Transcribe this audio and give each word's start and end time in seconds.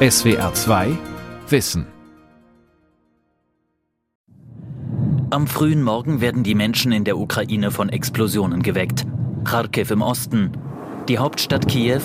SWR 0.00 0.54
2 0.54 0.96
Wissen. 1.48 1.84
Am 5.30 5.48
frühen 5.48 5.82
Morgen 5.82 6.20
werden 6.20 6.44
die 6.44 6.54
Menschen 6.54 6.92
in 6.92 7.02
der 7.02 7.18
Ukraine 7.18 7.72
von 7.72 7.88
Explosionen 7.88 8.62
geweckt. 8.62 9.04
Kharkiv 9.42 9.90
im 9.90 10.02
Osten, 10.02 10.52
die 11.08 11.18
Hauptstadt 11.18 11.66
Kiew, 11.66 12.00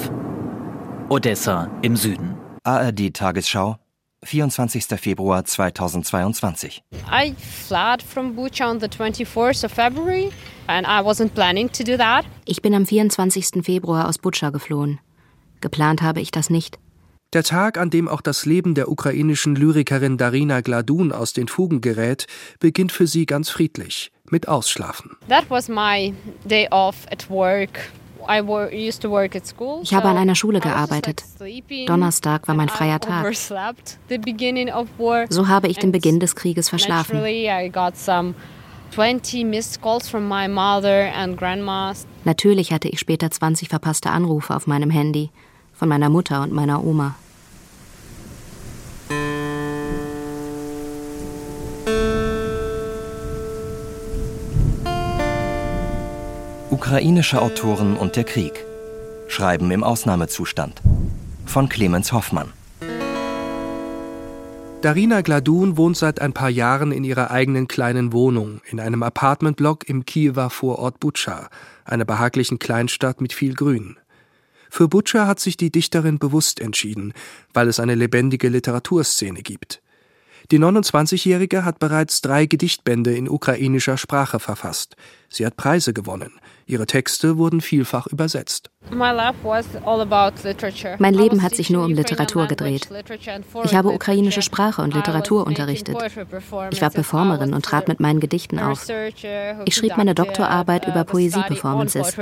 Odessa 1.09 1.69
im 1.83 1.95
Süden. 1.95 2.35
ARD 2.63 3.13
Tagesschau, 3.13 3.77
24. 4.23 4.85
Februar 4.99 5.45
2022. 5.45 6.81
I 7.11 7.35
fled 7.37 8.01
from 8.01 8.35
Bucha 8.35 8.71
on 8.71 8.79
the 8.79 8.87
24th 8.87 9.65
of 9.65 9.71
February 9.71 10.31
and 10.65 10.87
I 10.87 11.03
wasn't 11.03 11.35
planning 11.35 11.71
to 11.71 11.83
do 11.83 11.95
that. 11.97 12.25
Ich 12.45 12.63
bin 12.63 12.73
am 12.73 12.87
24. 12.87 13.63
Februar 13.63 14.07
aus 14.07 14.17
Butscha 14.17 14.49
geflohen. 14.49 14.99
Geplant 15.61 16.01
habe 16.01 16.21
ich 16.21 16.31
das 16.31 16.49
nicht. 16.49 16.79
Der 17.33 17.43
Tag, 17.43 17.79
an 17.79 17.89
dem 17.89 18.07
auch 18.07 18.21
das 18.21 18.45
Leben 18.45 18.75
der 18.75 18.89
ukrainischen 18.89 19.55
Lyrikerin 19.55 20.17
Darina 20.17 20.61
Gladun 20.61 21.11
aus 21.11 21.33
den 21.33 21.47
Fugen 21.47 21.81
gerät, 21.81 22.27
beginnt 22.59 22.91
für 22.91 23.07
sie 23.07 23.25
ganz 23.25 23.49
friedlich, 23.49 24.11
mit 24.29 24.47
Ausschlafen. 24.47 25.17
That 25.29 25.49
was 25.49 25.67
my 25.67 26.13
day 26.45 26.67
off 26.69 26.95
at 27.11 27.27
work. 27.31 27.89
Ich 28.25 29.93
habe 29.93 30.07
an 30.07 30.17
einer 30.17 30.35
Schule 30.35 30.59
gearbeitet. 30.61 31.25
Donnerstag 31.87 32.47
war 32.47 32.55
mein 32.55 32.69
freier 32.69 33.01
Tag. 33.01 33.35
So 35.29 35.47
habe 35.49 35.67
ich 35.67 35.77
den 35.77 35.91
Beginn 35.91 36.19
des 36.21 36.35
Krieges 36.35 36.69
verschlafen. 36.69 37.19
Natürlich 42.23 42.71
hatte 42.71 42.87
ich 42.87 42.99
später 42.99 43.31
20 43.31 43.69
verpasste 43.69 44.11
Anrufe 44.11 44.55
auf 44.55 44.67
meinem 44.67 44.89
Handy 44.89 45.31
von 45.73 45.89
meiner 45.89 46.09
Mutter 46.09 46.43
und 46.43 46.53
meiner 46.53 46.83
Oma. 46.83 47.15
Ukrainische 56.85 57.41
Autoren 57.41 57.95
und 57.95 58.17
der 58.17 58.25
Krieg. 58.25 58.65
Schreiben 59.29 59.71
im 59.71 59.85
Ausnahmezustand. 59.85 60.81
Von 61.45 61.69
Clemens 61.69 62.11
Hoffmann. 62.11 62.51
Darina 64.81 65.21
Gladun 65.21 65.77
wohnt 65.77 65.95
seit 65.95 66.19
ein 66.19 66.33
paar 66.33 66.49
Jahren 66.49 66.91
in 66.91 67.05
ihrer 67.05 67.31
eigenen 67.31 67.69
kleinen 67.69 68.11
Wohnung 68.11 68.59
in 68.69 68.81
einem 68.81 69.01
Apartmentblock 69.01 69.87
im 69.87 70.03
Kiewer 70.03 70.49
Vorort 70.49 70.99
Butscha, 70.99 71.47
einer 71.85 72.03
behaglichen 72.03 72.59
Kleinstadt 72.59 73.21
mit 73.21 73.31
viel 73.31 73.53
Grün. 73.53 73.95
Für 74.69 74.89
Butscha 74.89 75.25
hat 75.25 75.39
sich 75.39 75.55
die 75.55 75.71
Dichterin 75.71 76.19
bewusst 76.19 76.59
entschieden, 76.59 77.13
weil 77.53 77.69
es 77.69 77.79
eine 77.79 77.95
lebendige 77.95 78.49
Literaturszene 78.49 79.41
gibt. 79.41 79.81
Die 80.51 80.59
29-Jährige 80.59 81.63
hat 81.63 81.79
bereits 81.79 82.19
drei 82.19 82.45
Gedichtbände 82.45 83.15
in 83.15 83.29
ukrainischer 83.29 83.95
Sprache 83.95 84.41
verfasst. 84.41 84.97
Sie 85.29 85.45
hat 85.45 85.55
Preise 85.55 85.93
gewonnen. 85.93 86.33
Ihre 86.65 86.85
Texte 86.85 87.37
wurden 87.37 87.61
vielfach 87.61 88.07
übersetzt. 88.07 88.69
Mein 88.89 89.13
Leben 91.13 91.43
hat 91.43 91.55
sich 91.55 91.69
nur 91.69 91.85
um 91.85 91.93
Literatur 91.93 92.47
gedreht. 92.47 92.89
Ich 93.63 93.75
habe 93.75 93.89
ukrainische 93.89 94.41
Sprache 94.41 94.81
und 94.81 94.93
Literatur 94.93 95.45
unterrichtet. 95.45 95.97
Ich 96.71 96.81
war 96.81 96.89
Performerin 96.89 97.53
und 97.53 97.65
trat 97.65 97.87
mit 97.87 97.99
meinen 97.99 98.19
Gedichten 98.19 98.59
auf. 98.59 98.87
Ich 99.65 99.75
schrieb 99.75 99.97
meine 99.97 100.15
Doktorarbeit 100.15 100.87
über 100.87 101.03
Poesie-Performances. 101.03 102.15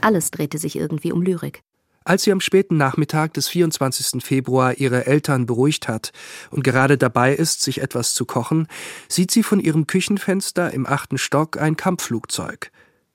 Alles 0.00 0.30
drehte 0.30 0.58
sich 0.58 0.76
irgendwie 0.76 1.12
um 1.12 1.22
Lyrik. 1.22 1.62
Als 2.04 2.24
sie 2.24 2.32
am 2.32 2.40
späten 2.40 2.76
Nachmittag 2.76 3.34
des 3.34 3.48
24. 3.48 4.22
Februar 4.24 4.74
ihre 4.78 5.06
Eltern 5.06 5.46
beruhigt 5.46 5.88
hat 5.88 6.12
und 6.50 6.64
gerade 6.64 6.98
dabei 6.98 7.34
ist, 7.34 7.62
sich 7.62 7.80
etwas 7.80 8.14
zu 8.14 8.24
kochen, 8.24 8.66
sieht 9.08 9.30
sie 9.30 9.42
von 9.42 9.60
ihrem 9.60 9.86
Küchenfenster 9.86 10.72
im 10.72 10.86
achten 10.86 11.18
Stock 11.18 11.60
ein 11.60 11.76
Kampfflugzeug. 11.76 12.70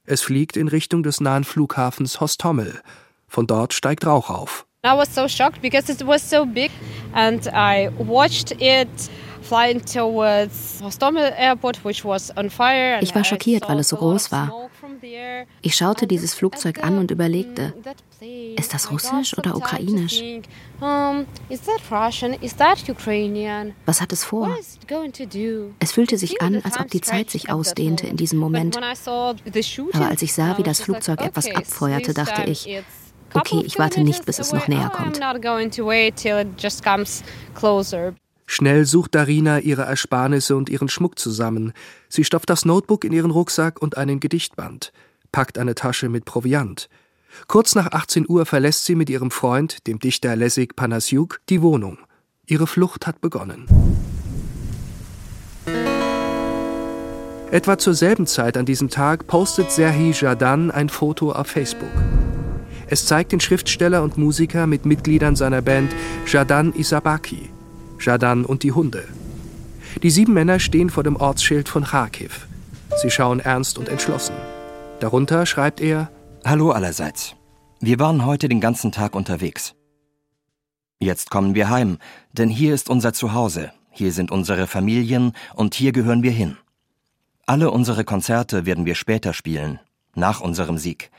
Es 0.05 0.21
fliegt 0.21 0.55
in 0.55 0.67
Richtung 0.67 1.03
des 1.03 1.19
nahen 1.19 1.43
Flughafens 1.43 2.21
Hostomel. 2.21 2.81
Von 3.27 3.45
dort 3.45 3.73
steigt 3.73 4.05
Rauch 4.05 4.29
auf. 4.29 4.65
I 4.85 4.95
was 4.95 5.13
so 5.13 5.27
shocked 5.27 5.61
because 5.61 5.91
it 5.91 6.05
was 6.07 6.27
so 6.29 6.45
big 6.45 6.71
and 7.13 7.45
I 7.47 7.89
watched 7.97 8.51
it 8.61 8.87
ich 9.49 9.51
war 13.15 13.23
schockiert, 13.23 13.69
weil 13.69 13.79
es 13.79 13.89
so 13.89 13.95
groß 13.95 14.31
war. 14.31 14.69
Ich 15.61 15.75
schaute 15.75 16.07
dieses 16.07 16.33
Flugzeug 16.33 16.83
an 16.83 16.97
und 16.97 17.11
überlegte, 17.11 17.73
ist 18.55 18.73
das 18.73 18.91
russisch 18.91 19.37
oder 19.37 19.55
ukrainisch? 19.55 20.21
Was 23.85 24.01
hat 24.01 24.13
es 24.13 24.23
vor? 24.23 24.55
Es 25.79 25.91
fühlte 25.91 26.17
sich 26.17 26.41
an, 26.41 26.61
als 26.63 26.79
ob 26.79 26.89
die 26.89 27.01
Zeit 27.01 27.29
sich 27.29 27.49
ausdehnte 27.51 28.07
in 28.07 28.17
diesem 28.17 28.39
Moment. 28.39 28.77
Aber 28.77 30.07
als 30.07 30.21
ich 30.21 30.33
sah, 30.33 30.57
wie 30.57 30.63
das 30.63 30.81
Flugzeug 30.81 31.21
etwas 31.21 31.49
abfeuerte, 31.53 32.13
dachte 32.13 32.49
ich, 32.49 32.67
okay, 33.33 33.61
ich 33.65 33.77
warte 33.77 34.01
nicht, 34.01 34.25
bis 34.25 34.39
es 34.39 34.53
noch 34.53 34.67
näher 34.67 34.89
kommt. 34.89 35.19
Schnell 38.49 38.85
sucht 38.85 39.13
Darina 39.13 39.59
ihre 39.59 39.83
Ersparnisse 39.83 40.55
und 40.55 40.69
ihren 40.69 40.87
Schmuck 40.87 41.19
zusammen. 41.19 41.73
Sie 42.07 42.23
stopft 42.23 42.49
das 42.49 42.63
Notebook 42.63 43.03
in 43.03 43.11
ihren 43.11 43.29
Rucksack 43.29 43.81
und 43.81 43.97
einen 43.97 44.21
Gedichtband, 44.21 44.93
packt 45.33 45.57
eine 45.57 45.75
Tasche 45.75 46.07
mit 46.07 46.23
Proviant. 46.23 46.89
Kurz 47.47 47.75
nach 47.75 47.91
18 47.91 48.25
Uhr 48.27 48.45
verlässt 48.45 48.85
sie 48.85 48.95
mit 48.95 49.09
ihrem 49.09 49.31
Freund, 49.31 49.85
dem 49.85 49.99
Dichter 49.99 50.35
Lessig 50.37 50.75
Panasiuk, 50.77 51.41
die 51.49 51.61
Wohnung. 51.61 51.99
Ihre 52.45 52.67
Flucht 52.67 53.05
hat 53.05 53.19
begonnen. 53.19 53.67
Etwa 57.51 57.77
zur 57.77 57.93
selben 57.93 58.27
Zeit 58.27 58.57
an 58.57 58.65
diesem 58.65 58.89
Tag 58.89 59.27
postet 59.27 59.71
Serhi 59.71 60.11
Jadan 60.11 60.71
ein 60.71 60.89
Foto 60.89 61.33
auf 61.33 61.47
Facebook. 61.47 61.91
Es 62.87 63.05
zeigt 63.05 63.33
den 63.33 63.41
Schriftsteller 63.41 64.03
und 64.03 64.17
Musiker 64.17 64.67
mit 64.67 64.85
Mitgliedern 64.85 65.35
seiner 65.35 65.61
Band 65.61 65.93
Jadan 66.25 66.73
Isabaki. 66.73 67.49
Jadan 67.99 68.45
und 68.45 68.63
die 68.63 68.71
Hunde. 68.71 69.07
Die 70.03 70.09
sieben 70.09 70.33
Männer 70.33 70.59
stehen 70.59 70.89
vor 70.89 71.03
dem 71.03 71.15
Ortsschild 71.15 71.69
von 71.69 71.83
Kharkiv. 71.83 72.47
Sie 73.01 73.09
schauen 73.09 73.39
ernst 73.39 73.77
und 73.77 73.89
entschlossen. 73.89 74.35
Darunter 74.99 75.45
schreibt 75.45 75.81
er: 75.81 76.09
Hallo 76.45 76.71
allerseits. 76.71 77.35
Wir 77.79 77.99
waren 77.99 78.25
heute 78.25 78.49
den 78.49 78.61
ganzen 78.61 78.91
Tag 78.91 79.15
unterwegs. 79.15 79.75
Jetzt 80.99 81.29
kommen 81.29 81.53
wir 81.53 81.69
heim, 81.69 81.99
denn 82.31 82.49
hier 82.49 82.73
ist 82.73 82.89
unser 82.89 83.13
Zuhause, 83.13 83.71
hier 83.91 84.11
sind 84.11 84.31
unsere 84.31 84.65
Familien 84.65 85.33
und 85.53 85.75
hier 85.75 85.91
gehören 85.91 86.23
wir 86.23 86.31
hin. 86.31 86.57
Alle 87.45 87.69
unsere 87.69 88.03
Konzerte 88.03 88.65
werden 88.65 88.85
wir 88.85 88.95
später 88.95 89.33
spielen, 89.33 89.79
nach 90.15 90.41
unserem 90.41 90.79
Sieg. 90.79 91.11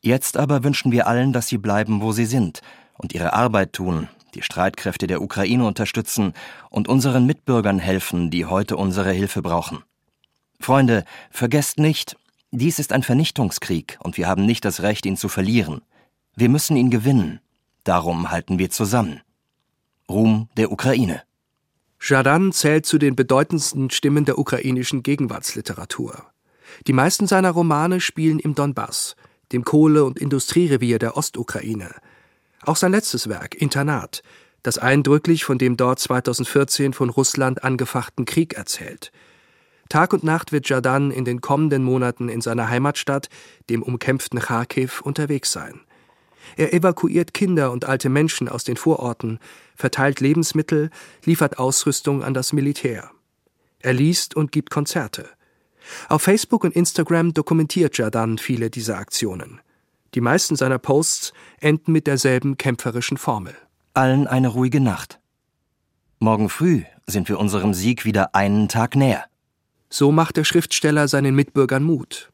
Jetzt 0.00 0.36
aber 0.36 0.64
wünschen 0.64 0.92
wir 0.92 1.06
allen, 1.06 1.32
dass 1.32 1.48
sie 1.48 1.58
bleiben, 1.58 2.00
wo 2.00 2.12
sie 2.12 2.24
sind 2.24 2.62
und 2.96 3.14
ihre 3.14 3.34
Arbeit 3.34 3.74
tun, 3.74 4.08
die 4.34 4.42
Streitkräfte 4.42 5.06
der 5.06 5.22
Ukraine 5.22 5.66
unterstützen 5.66 6.34
und 6.70 6.88
unseren 6.88 7.26
Mitbürgern 7.26 7.78
helfen, 7.78 8.30
die 8.30 8.46
heute 8.46 8.76
unsere 8.76 9.12
Hilfe 9.12 9.42
brauchen. 9.42 9.82
Freunde, 10.60 11.04
vergesst 11.30 11.78
nicht, 11.78 12.16
dies 12.50 12.78
ist 12.78 12.92
ein 12.92 13.02
Vernichtungskrieg 13.02 13.98
und 14.02 14.16
wir 14.16 14.26
haben 14.26 14.46
nicht 14.46 14.64
das 14.64 14.82
Recht, 14.82 15.06
ihn 15.06 15.16
zu 15.16 15.28
verlieren. 15.28 15.82
Wir 16.34 16.48
müssen 16.48 16.76
ihn 16.76 16.90
gewinnen. 16.90 17.40
Darum 17.84 18.30
halten 18.30 18.58
wir 18.58 18.70
zusammen. 18.70 19.20
Ruhm 20.08 20.48
der 20.56 20.72
Ukraine. 20.72 21.22
Jadan 22.00 22.52
zählt 22.52 22.86
zu 22.86 22.98
den 22.98 23.16
bedeutendsten 23.16 23.90
Stimmen 23.90 24.24
der 24.24 24.38
ukrainischen 24.38 25.02
Gegenwartsliteratur. 25.02 26.26
Die 26.86 26.92
meisten 26.92 27.26
seiner 27.26 27.50
Romane 27.50 28.00
spielen 28.00 28.38
im 28.38 28.54
Donbass, 28.54 29.16
dem 29.52 29.64
Kohle- 29.64 30.04
und 30.04 30.18
Industrierevier 30.18 30.98
der 30.98 31.16
Ostukraine, 31.16 31.94
auch 32.68 32.76
sein 32.76 32.92
letztes 32.92 33.28
Werk, 33.28 33.54
Internat, 33.54 34.22
das 34.62 34.78
eindrücklich 34.78 35.44
von 35.44 35.58
dem 35.58 35.76
dort 35.76 35.98
2014 35.98 36.92
von 36.92 37.08
Russland 37.08 37.64
angefachten 37.64 38.26
Krieg 38.26 38.54
erzählt. 38.54 39.10
Tag 39.88 40.12
und 40.12 40.22
Nacht 40.22 40.52
wird 40.52 40.68
Jadan 40.68 41.10
in 41.10 41.24
den 41.24 41.40
kommenden 41.40 41.82
Monaten 41.82 42.28
in 42.28 42.42
seiner 42.42 42.68
Heimatstadt, 42.68 43.30
dem 43.70 43.82
umkämpften 43.82 44.38
Kharkiv, 44.38 45.00
unterwegs 45.00 45.50
sein. 45.50 45.80
Er 46.56 46.74
evakuiert 46.74 47.32
Kinder 47.32 47.72
und 47.72 47.86
alte 47.86 48.10
Menschen 48.10 48.48
aus 48.48 48.64
den 48.64 48.76
Vororten, 48.76 49.38
verteilt 49.74 50.20
Lebensmittel, 50.20 50.90
liefert 51.24 51.58
Ausrüstung 51.58 52.22
an 52.22 52.34
das 52.34 52.52
Militär. 52.52 53.10
Er 53.80 53.94
liest 53.94 54.36
und 54.36 54.52
gibt 54.52 54.70
Konzerte. 54.70 55.28
Auf 56.08 56.22
Facebook 56.22 56.64
und 56.64 56.76
Instagram 56.76 57.32
dokumentiert 57.32 57.96
Jadan 57.96 58.36
viele 58.36 58.68
dieser 58.68 58.98
Aktionen. 58.98 59.60
Die 60.18 60.22
meisten 60.22 60.56
seiner 60.56 60.80
Posts 60.80 61.32
enden 61.60 61.92
mit 61.92 62.08
derselben 62.08 62.56
kämpferischen 62.56 63.18
Formel. 63.18 63.54
Allen 63.94 64.26
eine 64.26 64.48
ruhige 64.48 64.80
Nacht. 64.80 65.20
Morgen 66.18 66.48
früh 66.48 66.82
sind 67.06 67.28
wir 67.28 67.38
unserem 67.38 67.72
Sieg 67.72 68.04
wieder 68.04 68.34
einen 68.34 68.68
Tag 68.68 68.96
näher. 68.96 69.26
So 69.90 70.10
macht 70.10 70.36
der 70.36 70.42
Schriftsteller 70.42 71.06
seinen 71.06 71.36
Mitbürgern 71.36 71.84
Mut. 71.84 72.32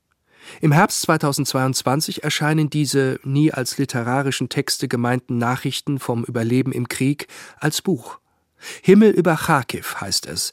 Im 0.62 0.72
Herbst 0.72 1.02
2022 1.02 2.24
erscheinen 2.24 2.70
diese 2.70 3.20
nie 3.22 3.52
als 3.52 3.76
literarischen 3.76 4.48
Texte 4.48 4.88
gemeinten 4.88 5.36
Nachrichten 5.36 5.98
vom 5.98 6.24
Überleben 6.24 6.72
im 6.72 6.88
Krieg 6.88 7.28
als 7.60 7.82
Buch. 7.82 8.18
Himmel 8.80 9.10
über 9.10 9.36
Kharkiv 9.36 10.00
heißt 10.00 10.24
es, 10.24 10.52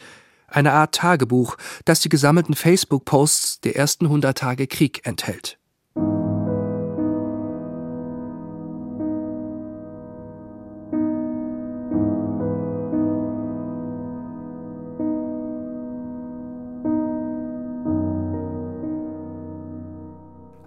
eine 0.50 0.74
Art 0.74 0.96
Tagebuch, 0.96 1.56
das 1.86 2.02
die 2.02 2.10
gesammelten 2.10 2.56
Facebook-Posts 2.56 3.62
der 3.62 3.78
ersten 3.78 4.08
100 4.08 4.38
Tage 4.38 4.68
Krieg 4.68 5.06
enthält. 5.06 5.61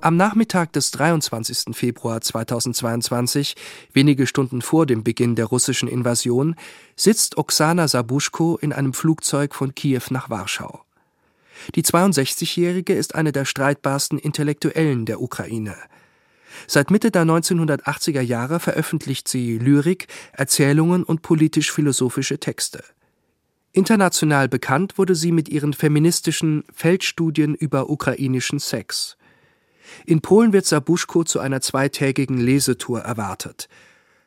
Am 0.05 0.19
Nachmittag 0.19 0.71
des 0.75 0.91
23. 0.91 1.75
Februar 1.75 2.21
2022, 2.21 3.57
wenige 3.95 4.27
Stunden 4.27 4.61
vor 4.61 4.85
dem 4.85 5.03
Beginn 5.03 5.35
der 5.35 5.47
russischen 5.47 5.89
Invasion, 5.89 6.57
sitzt 6.95 7.39
Oksana 7.39 7.89
Sabuschko 7.89 8.59
in 8.61 8.75
einem 8.75 8.93
Flugzeug 8.93 9.55
von 9.55 9.75
Kiew 9.75 10.03
nach 10.11 10.29
Warschau. 10.29 10.85
Die 11.75 11.83
62-Jährige 11.83 12.93
ist 12.93 13.15
eine 13.15 13.33
der 13.33 13.47
streitbarsten 13.47 14.19
Intellektuellen 14.19 15.07
der 15.07 15.23
Ukraine. 15.23 15.75
Seit 16.67 16.91
Mitte 16.91 17.11
der 17.11 17.23
1980er 17.23 18.21
Jahre 18.21 18.61
veröffentlicht 18.61 19.27
sie 19.27 19.57
Lyrik, 19.57 20.09
Erzählungen 20.35 21.03
und 21.03 21.23
politisch-philosophische 21.23 22.39
Texte. 22.39 22.85
International 23.73 24.51
bekannt 24.51 24.99
wurde 24.99 25.15
sie 25.15 25.33
mit 25.33 25.49
ihren 25.49 25.73
feministischen 25.73 26.65
Feldstudien 26.75 27.55
über 27.55 27.89
ukrainischen 27.89 28.59
Sex. 28.59 29.17
In 30.07 30.21
Polen 30.21 30.53
wird 30.53 30.67
Sabuschko 30.67 31.25
zu 31.25 31.41
einer 31.41 31.61
zweitägigen 31.61 32.39
Lesetour 32.39 33.01
erwartet. 33.01 33.69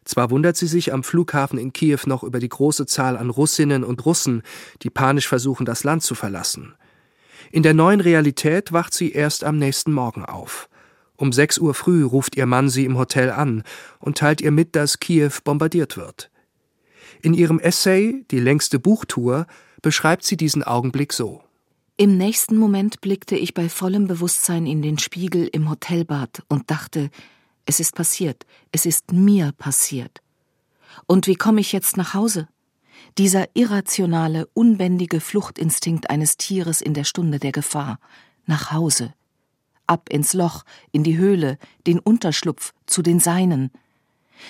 Zwar 0.06 0.32
wundert 0.32 0.56
sie 0.56 0.68
sich 0.68 0.94
am 0.94 1.04
Flughafen 1.04 1.60
in 1.60 1.74
Kiew 1.74 2.00
noch 2.06 2.24
über 2.24 2.40
die 2.40 2.48
große 2.48 2.86
Zahl 2.86 3.18
an 3.18 3.30
Russinnen 3.30 3.84
und 3.84 4.06
Russen, 4.06 4.42
die 4.82 4.90
panisch 4.90 5.28
versuchen, 5.28 5.66
das 5.66 5.84
Land 5.84 6.04
zu 6.04 6.16
verlassen. 6.16 6.76
In 7.52 7.64
der 7.64 7.74
neuen 7.74 8.00
Realität 8.00 8.72
wacht 8.72 8.94
sie 8.94 9.12
erst 9.12 9.44
am 9.44 9.58
nächsten 9.58 9.92
Morgen 9.92 10.24
auf. 10.24 10.70
Um 11.18 11.34
sechs 11.34 11.58
Uhr 11.58 11.74
früh 11.74 12.04
ruft 12.04 12.38
ihr 12.38 12.46
Mann 12.46 12.70
sie 12.70 12.86
im 12.86 12.98
Hotel 12.98 13.32
an 13.32 13.64
und 14.00 14.18
teilt 14.18 14.40
ihr 14.40 14.52
mit, 14.52 14.76
dass 14.76 15.00
Kiew 15.00 15.32
bombardiert 15.44 15.98
wird. 15.98 16.30
In 17.22 17.34
ihrem 17.34 17.60
Essay 17.60 18.24
Die 18.32 18.40
längste 18.40 18.80
Buchtour 18.80 19.48
beschreibt 19.82 20.24
sie 20.24 20.38
diesen 20.38 20.64
Augenblick 20.64 21.12
so. 21.14 21.44
Im 22.00 22.16
nächsten 22.16 22.58
Moment 22.58 23.02
blickte 23.02 23.36
ich 23.36 23.56
bei 23.56 23.70
vollem 23.70 24.06
Bewusstsein 24.06 24.68
in 24.68 24.84
den 24.84 25.00
Spiegel 25.00 25.50
im 25.52 25.68
Hotelbad 25.68 26.44
und 26.48 26.70
dachte, 26.70 27.10
es 27.66 27.80
ist 27.80 27.96
passiert, 27.96 28.46
es 28.72 28.86
ist 28.86 29.12
mir 29.12 29.52
passiert. 29.58 30.22
Und 31.08 31.26
wie 31.26 31.34
komme 31.34 31.60
ich 31.60 31.72
jetzt 31.72 31.98
nach 31.98 32.14
Hause? 32.14 32.48
Dieser 33.18 33.48
irrationale, 33.56 34.48
unbändige 34.54 35.20
Fluchtinstinkt 35.20 36.12
eines 36.12 36.38
Tieres 36.38 36.82
in 36.82 36.94
der 36.94 37.04
Stunde 37.04 37.40
der 37.40 37.52
Gefahr. 37.52 37.98
Nach 38.46 38.72
Hause. 38.72 39.16
Ab 39.88 40.10
ins 40.12 40.34
Loch, 40.34 40.66
in 40.92 41.04
die 41.04 41.18
Höhle, 41.18 41.58
den 41.88 41.98
Unterschlupf, 41.98 42.76
zu 42.86 43.02
den 43.02 43.20
Seinen. 43.20 43.72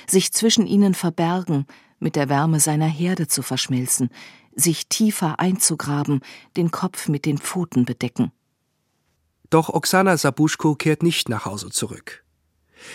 Sich 0.05 0.33
zwischen 0.33 0.67
ihnen 0.67 0.93
verbergen, 0.93 1.65
mit 1.99 2.17
der 2.17 2.27
Wärme 2.27 2.59
seiner 2.59 2.87
Herde 2.87 3.27
zu 3.27 3.41
verschmilzen, 3.41 4.09
sich 4.57 4.87
tiefer 4.87 5.39
einzugraben, 5.39 6.21
den 6.57 6.71
Kopf 6.71 7.07
mit 7.07 7.25
den 7.25 7.37
Pfoten 7.37 7.85
bedecken. 7.85 8.31
Doch 9.49 9.69
Oksana 9.69 10.17
Sabuschko 10.17 10.75
kehrt 10.75 11.03
nicht 11.03 11.29
nach 11.29 11.45
Hause 11.45 11.69
zurück. 11.69 12.25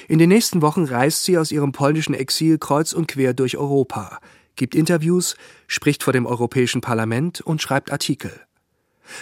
In 0.08 0.18
den 0.18 0.28
nächsten 0.28 0.60
Wochen 0.60 0.84
reist 0.84 1.24
sie 1.24 1.38
aus 1.38 1.50
ihrem 1.50 1.72
polnischen 1.72 2.14
Exil 2.14 2.58
kreuz 2.58 2.92
und 2.92 3.08
quer 3.08 3.32
durch 3.32 3.56
Europa, 3.56 4.20
gibt 4.54 4.74
Interviews, 4.74 5.36
spricht 5.66 6.02
vor 6.02 6.12
dem 6.12 6.26
Europäischen 6.26 6.80
Parlament 6.82 7.40
und 7.40 7.62
schreibt 7.62 7.90
Artikel. 7.90 8.32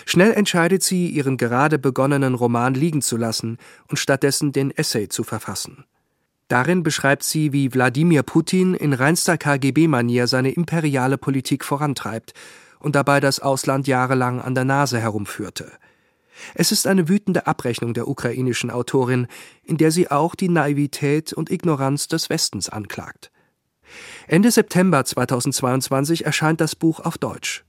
Schnell 0.04 0.32
entscheidet 0.32 0.82
sie, 0.82 1.08
ihren 1.08 1.36
gerade 1.36 1.78
begonnenen 1.78 2.34
Roman 2.34 2.74
liegen 2.74 3.02
zu 3.02 3.16
lassen 3.16 3.58
und 3.88 3.96
stattdessen 3.98 4.52
den 4.52 4.70
Essay 4.70 5.08
zu 5.08 5.24
verfassen. 5.24 5.84
Darin 6.50 6.82
beschreibt 6.82 7.22
sie, 7.22 7.52
wie 7.52 7.72
Wladimir 7.72 8.24
Putin 8.24 8.74
in 8.74 8.92
reinster 8.92 9.38
KGB-Manier 9.38 10.26
seine 10.26 10.50
imperiale 10.50 11.16
Politik 11.16 11.64
vorantreibt 11.64 12.34
und 12.80 12.96
dabei 12.96 13.20
das 13.20 13.38
Ausland 13.38 13.86
jahrelang 13.86 14.40
an 14.40 14.56
der 14.56 14.64
Nase 14.64 14.98
herumführte. 14.98 15.70
Es 16.56 16.72
ist 16.72 16.88
eine 16.88 17.08
wütende 17.08 17.46
Abrechnung 17.46 17.94
der 17.94 18.08
ukrainischen 18.08 18.72
Autorin, 18.72 19.28
in 19.62 19.76
der 19.76 19.92
sie 19.92 20.10
auch 20.10 20.34
die 20.34 20.48
Naivität 20.48 21.32
und 21.32 21.52
Ignoranz 21.52 22.08
des 22.08 22.30
Westens 22.30 22.68
anklagt. 22.68 23.30
Ende 24.26 24.50
September 24.50 25.04
2022 25.04 26.26
erscheint 26.26 26.60
das 26.60 26.74
Buch 26.74 26.98
auf 26.98 27.16
Deutsch. 27.16 27.64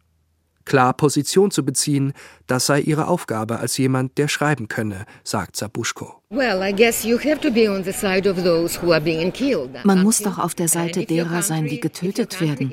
Klar 0.65 0.95
Position 0.95 1.51
zu 1.51 1.63
beziehen, 1.63 2.13
das 2.47 2.65
sei 2.65 2.79
ihre 2.79 3.05
Aufgabe 3.07 3.59
als 3.59 3.77
jemand, 3.77 4.17
der 4.17 4.27
schreiben 4.27 4.69
könne, 4.69 5.05
sagt 5.23 5.55
Sabuschko. 5.55 6.20
Man 9.83 10.01
muss 10.01 10.19
doch 10.19 10.39
auf 10.39 10.55
der 10.55 10.69
Seite 10.69 11.05
derer 11.05 11.41
sein, 11.41 11.67
die 11.67 11.81
getötet 11.81 12.39
werden. 12.39 12.71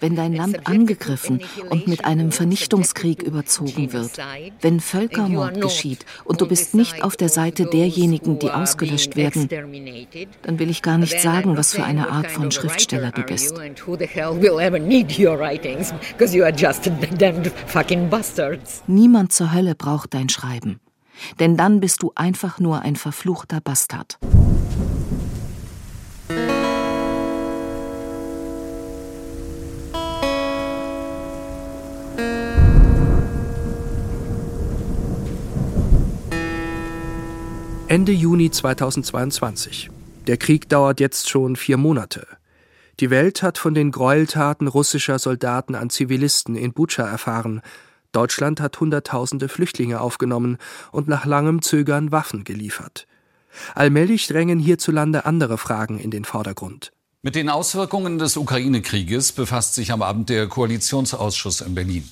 Wenn 0.00 0.16
dein 0.16 0.34
Land 0.34 0.66
angegriffen 0.66 1.42
und 1.70 1.86
mit 1.86 2.04
einem 2.04 2.32
Vernichtungskrieg 2.32 3.22
überzogen 3.22 3.92
wird, 3.92 4.18
wenn 4.60 4.80
Völkermord 4.80 5.60
geschieht 5.60 6.04
und 6.24 6.40
du 6.40 6.48
bist 6.48 6.74
nicht 6.74 7.04
auf 7.04 7.16
der 7.16 7.28
Seite 7.28 7.66
derjenigen, 7.66 8.40
die 8.40 8.50
ausgelöscht 8.50 9.14
werden, 9.14 9.48
dann 10.42 10.58
will 10.58 10.68
ich 10.68 10.82
gar 10.82 10.98
nicht 10.98 11.20
sagen, 11.20 11.56
was 11.56 11.74
für 11.74 11.84
eine 11.84 12.10
Art 12.10 12.32
von 12.32 12.50
Schriftsteller 12.50 13.12
du 13.12 13.22
bist. 13.22 13.54
Niemand 18.88 19.32
zur 19.32 19.52
Hölle 19.52 19.76
braucht 19.76 20.14
dein 20.14 20.28
Schreiben 20.28 20.80
denn 21.40 21.56
dann 21.56 21.80
bist 21.80 22.02
du 22.02 22.12
einfach 22.14 22.58
nur 22.58 22.82
ein 22.82 22.96
verfluchter 22.96 23.60
Bastard. 23.60 24.18
Ende 37.92 38.12
Juni 38.12 38.50
2022. 38.50 39.90
Der 40.26 40.38
Krieg 40.38 40.70
dauert 40.70 40.98
jetzt 40.98 41.28
schon 41.28 41.56
vier 41.56 41.76
Monate. 41.76 42.26
Die 43.00 43.10
Welt 43.10 43.42
hat 43.42 43.58
von 43.58 43.74
den 43.74 43.90
Gräueltaten 43.90 44.66
russischer 44.66 45.18
Soldaten 45.18 45.74
an 45.74 45.90
Zivilisten 45.90 46.56
in 46.56 46.72
Butscha 46.72 47.06
erfahren, 47.06 47.60
Deutschland 48.12 48.60
hat 48.60 48.78
Hunderttausende 48.78 49.48
Flüchtlinge 49.48 50.00
aufgenommen 50.00 50.58
und 50.90 51.08
nach 51.08 51.24
langem 51.24 51.62
Zögern 51.62 52.12
Waffen 52.12 52.44
geliefert. 52.44 53.06
Allmählich 53.74 54.26
drängen 54.26 54.58
hierzulande 54.58 55.26
andere 55.26 55.58
Fragen 55.58 55.98
in 55.98 56.10
den 56.10 56.24
Vordergrund. 56.24 56.92
Mit 57.24 57.36
den 57.36 57.48
Auswirkungen 57.48 58.18
des 58.18 58.36
Ukraine-Krieges 58.36 59.30
befasst 59.30 59.76
sich 59.76 59.92
am 59.92 60.02
Abend 60.02 60.28
der 60.28 60.48
Koalitionsausschuss 60.48 61.60
in 61.60 61.72
Berlin. 61.72 62.08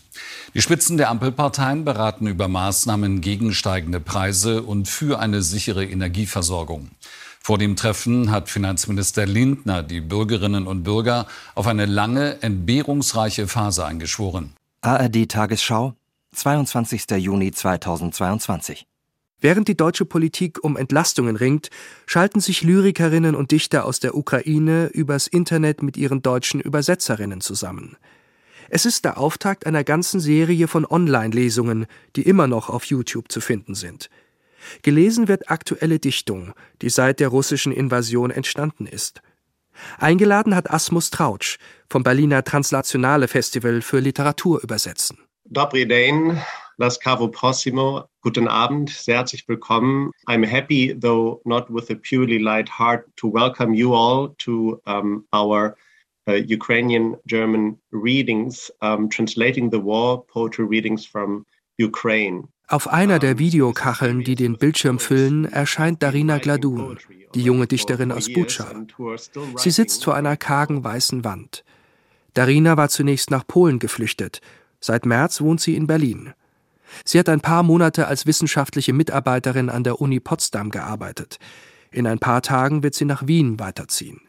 Die 0.55 0.63
Spitzen 0.63 0.99
der 0.99 1.11
Ampelparteien 1.11 1.85
beraten 1.85 2.29
über 2.29 2.47
Maßnahmen 2.47 3.21
gegen 3.21 3.53
steigende 3.53 3.99
Preise 3.99 4.63
und 4.63 4.87
für 4.87 5.19
eine 5.19 5.43
sichere 5.43 5.85
Energieversorgung. 5.85 6.91
Vor 7.41 7.59
dem 7.59 7.75
Treffen 7.75 8.31
hat 8.31 8.49
Finanzminister 8.49 9.27
Lindner 9.27 9.83
die 9.83 10.01
Bürgerinnen 10.01 10.69
und 10.69 10.85
Bürger 10.85 11.27
auf 11.57 11.67
eine 11.67 11.87
lange, 11.87 12.41
entbehrungsreiche 12.43 13.49
Phase 13.49 13.85
eingeschworen. 13.85 14.53
ARD 14.83 15.29
Tagesschau, 15.29 15.95
22. 16.33 17.11
Juni 17.19 17.53
2022. 17.53 18.87
Während 19.39 19.69
die 19.69 19.77
deutsche 19.77 20.07
Politik 20.07 20.65
um 20.65 20.79
Entlastungen 20.79 21.37
ringt, 21.37 21.69
schalten 22.07 22.41
sich 22.41 22.63
Lyrikerinnen 22.63 23.35
und 23.35 23.51
Dichter 23.51 23.85
aus 23.85 24.01
der 24.01 24.15
Ukraine 24.15 24.87
übers 24.87 25.27
Internet 25.27 25.83
mit 25.83 25.99
ihren 25.99 26.23
deutschen 26.23 26.63
Übersetzerinnen 26.63 27.43
zusammen. 27.43 27.99
Es 28.71 28.87
ist 28.87 29.05
der 29.05 29.19
Auftakt 29.19 29.67
einer 29.67 29.85
ganzen 29.85 30.19
Serie 30.19 30.67
von 30.67 30.87
Online-Lesungen, 30.87 31.85
die 32.17 32.23
immer 32.23 32.47
noch 32.47 32.71
auf 32.71 32.87
YouTube 32.87 33.31
zu 33.31 33.43
finden 33.43 33.75
sind. 33.75 34.09
Gelesen 34.81 35.29
wird 35.29 35.51
aktuelle 35.51 35.99
Dichtung, 35.99 36.55
die 36.81 36.89
seit 36.89 37.21
der 37.21 37.29
russischen 37.29 37.73
Invasion 37.73 38.31
entstanden 38.31 38.87
ist. 38.87 39.21
Eingeladen 39.99 40.55
hat 40.55 40.71
Asmus 40.71 41.11
Trautsch 41.11 41.59
vom 41.91 42.03
Berliner 42.05 42.45
Translationale 42.45 43.29
Festival 43.29 43.83
für 43.83 43.99
Literatur 43.99 44.63
übersetzen. 44.63 45.19
Dobry 45.45 45.87
den, 45.87 46.41
Lascavo 46.77 47.29
Prossimo, 47.29 48.05
guten 48.23 48.47
Abend, 48.47 48.91
sehr 48.91 49.17
herzlich 49.17 49.47
willkommen. 49.49 50.13
I'm 50.29 50.47
happy, 50.47 50.97
though 50.99 51.41
not 51.45 51.67
with 51.69 51.91
a 51.91 51.97
purely 51.97 52.39
light 52.39 52.71
heart, 52.71 53.05
to 53.17 53.33
welcome 53.33 53.75
you 53.75 53.93
all 53.93 54.35
to 54.39 54.81
um, 54.87 55.25
our 55.35 55.77
uh, 56.29 56.35
Ukrainian 56.35 57.17
German 57.27 57.79
readings, 57.93 58.73
um, 58.81 59.11
translating 59.11 59.71
the 59.73 59.83
war 59.83 60.25
poetry 60.29 60.65
readings 60.65 61.05
from 61.05 61.45
Ukraine. 61.79 62.45
Auf 62.69 62.87
einer 62.87 63.19
der 63.19 63.41
Videokacheln, 63.41 64.23
die 64.23 64.37
den 64.37 64.57
Bildschirm 64.57 65.01
füllen, 65.01 65.45
erscheint 65.45 66.05
Darina 66.05 66.39
Gladun, 66.39 66.99
die 67.35 67.43
junge 67.43 67.67
Dichterin 67.67 68.13
aus 68.13 68.33
Bucha. 68.33 68.67
Sie 69.57 69.71
sitzt 69.71 70.05
vor 70.05 70.15
einer 70.15 70.37
kargen 70.37 70.85
weißen 70.85 71.25
Wand. 71.25 71.65
Darina 72.35 72.77
war 72.77 72.89
zunächst 72.89 73.31
nach 73.31 73.47
Polen 73.47 73.79
geflüchtet. 73.79 74.41
Seit 74.81 75.07
März 75.07 75.41
wohnt 75.41 75.61
sie 75.61 75.77
in 75.77 75.87
Berlin. 75.87 76.33
Sie 77.05 77.19
hat 77.19 77.29
ein 77.29 77.41
paar 77.41 77.63
Monate 77.63 78.07
als 78.07 78.27
wissenschaftliche 78.27 78.93
Mitarbeiterin 78.93 79.69
an 79.69 79.85
der 79.85 80.01
Uni 80.01 80.21
Potsdam 80.21 80.71
gearbeitet. 80.71 81.39
In 81.91 82.07
ein 82.07 82.19
paar 82.19 82.43
Tagen 82.43 82.83
wird 82.83 82.95
sie 82.95 83.05
nach 83.05 83.27
Wien 83.27 83.59
weiterziehen. 83.59 84.21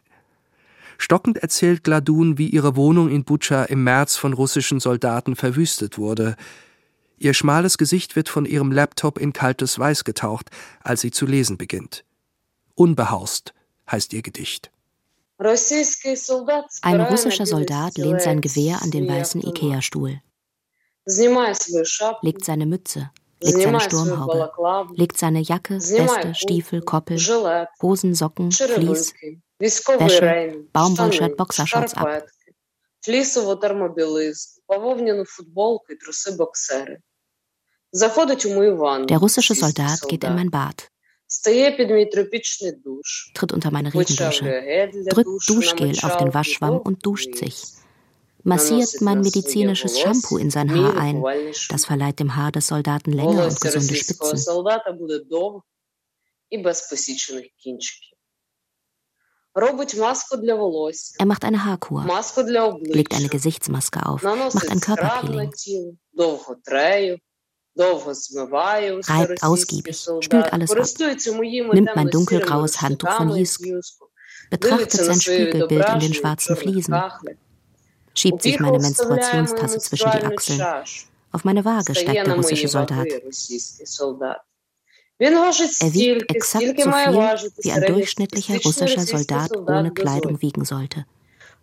Stockend 0.97 1.37
erzählt 1.37 1.83
Gladun, 1.83 2.37
wie 2.37 2.47
ihre 2.47 2.75
Wohnung 2.75 3.09
in 3.09 3.23
Butscha 3.23 3.63
im 3.63 3.83
März 3.83 4.17
von 4.17 4.33
russischen 4.33 4.79
Soldaten 4.79 5.35
verwüstet 5.35 5.97
wurde. 5.97 6.35
Ihr 7.17 7.33
schmales 7.33 7.77
Gesicht 7.77 8.15
wird 8.15 8.29
von 8.29 8.45
ihrem 8.45 8.71
Laptop 8.71 9.17
in 9.17 9.33
kaltes 9.33 9.79
Weiß 9.79 10.03
getaucht, 10.03 10.49
als 10.81 11.01
sie 11.01 11.11
zu 11.11 11.25
lesen 11.25 11.57
beginnt. 11.57 12.03
Unbehaust 12.75 13.53
heißt 13.91 14.13
ihr 14.13 14.21
Gedicht. 14.21 14.71
Ein 15.43 17.01
russischer 17.01 17.45
Soldat 17.47 17.97
lehnt 17.97 18.21
sein 18.21 18.41
Gewehr 18.41 18.79
an 18.81 18.91
den 18.91 19.07
weißen 19.07 19.41
Ikea-Stuhl, 19.41 20.21
legt 22.21 22.45
seine 22.45 22.67
Mütze, 22.67 23.09
legt 23.41 23.61
seine 23.61 23.79
Sturmhaube, 23.79 24.51
legt 24.95 25.17
seine 25.17 25.39
Jacke, 25.39 25.77
Weste, 25.79 26.35
Stiefel, 26.35 26.81
Koppel, 26.81 27.17
Hosen, 27.81 28.13
Socken, 28.13 28.51
Vlies, 28.51 29.15
Wäsche, 29.57 30.63
Baumwollshirt, 30.73 31.35
Boxershorts 31.37 31.95
ab. 31.95 32.23
Der 39.09 39.17
russische 39.17 39.55
Soldat 39.55 40.01
geht 40.07 40.23
in 40.23 40.35
mein 40.35 40.51
Bad 40.51 40.90
tritt 43.33 43.53
unter 43.53 43.71
meine 43.71 43.93
Regendusche, 43.93 44.45
drückt 45.09 45.49
Duschgel 45.49 45.91
auf 46.01 46.17
den 46.17 46.33
Waschschwamm 46.33 46.77
und 46.77 47.05
duscht 47.05 47.35
sich, 47.35 47.63
massiert 48.43 48.99
mein 49.01 49.21
medizinisches 49.21 49.99
Shampoo 49.99 50.37
in 50.37 50.49
sein 50.51 50.69
Haar 50.73 50.97
ein, 50.97 51.23
das 51.69 51.85
verleiht 51.85 52.19
dem 52.19 52.35
Haar 52.35 52.51
des 52.51 52.67
Soldaten 52.67 53.13
Länge 53.13 53.45
und 53.45 53.61
gesunde 53.61 53.95
Spitzen. 53.95 54.37
Er 61.17 61.25
macht 61.25 61.45
eine 61.45 61.65
Haarkur, 61.65 62.05
legt 62.81 63.13
eine 63.13 63.29
Gesichtsmaske 63.29 64.05
auf, 64.05 64.21
macht 64.23 64.69
ein 64.69 64.79
Körperpeeling 64.81 65.51
reibt 67.77 69.43
ausgiebig, 69.43 69.97
spült 70.19 70.53
alles 70.53 70.71
ab, 70.71 70.87
nimmt 71.73 71.95
mein 71.95 72.09
dunkelgraues 72.09 72.81
Handtuch 72.81 73.11
von 73.11 73.35
Jisk, 73.35 73.65
betrachtet 74.49 74.91
sein 75.05 75.21
Spiegelbild 75.21 75.87
in 75.89 75.99
den 75.99 76.13
schwarzen 76.13 76.55
Fliesen, 76.55 76.95
schiebt 78.13 78.41
sich 78.41 78.59
meine 78.59 78.79
Menstruationstasse 78.79 79.79
zwischen 79.79 80.11
die 80.11 80.23
Achseln. 80.23 80.61
Auf 81.31 81.45
meine 81.45 81.63
Waage 81.63 81.95
steigt 81.95 82.27
der 82.27 82.35
russische 82.35 82.67
Soldat. 82.67 83.07
Er 85.17 85.93
wiegt 85.93 86.35
exakt 86.35 86.81
so 86.81 86.91
viel, 86.91 87.51
wie 87.61 87.71
ein 87.71 87.85
durchschnittlicher 87.85 88.59
russischer 88.65 89.01
Soldat 89.01 89.55
ohne 89.55 89.91
Kleidung 89.91 90.41
wiegen 90.41 90.65
sollte. 90.65 91.05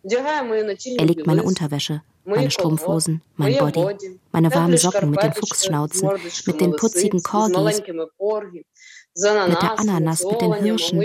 Er 0.04 1.04
legt 1.04 1.26
meine 1.26 1.42
Unterwäsche, 1.42 2.02
meine 2.28 2.50
Strumpfhosen, 2.50 3.22
mein 3.36 3.56
Body, 3.56 3.84
meine 4.32 4.54
warmen 4.54 4.76
Socken 4.78 5.10
mit 5.10 5.22
den 5.22 5.32
Fuchsschnauzen, 5.32 6.10
mit 6.46 6.60
den 6.60 6.76
putzigen 6.76 7.22
Corgis, 7.22 7.82
mit 7.86 9.62
der 9.62 9.78
Ananas, 9.78 10.24
mit 10.24 10.40
den 10.40 10.54
Hirschen, 10.54 11.02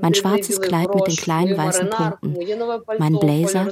mein 0.00 0.14
schwarzes 0.14 0.60
Kleid 0.60 0.94
mit 0.94 1.06
den 1.06 1.16
kleinen 1.16 1.56
weißen 1.56 1.90
Punkten, 1.90 2.36
mein 2.98 3.18
Blazer, 3.18 3.68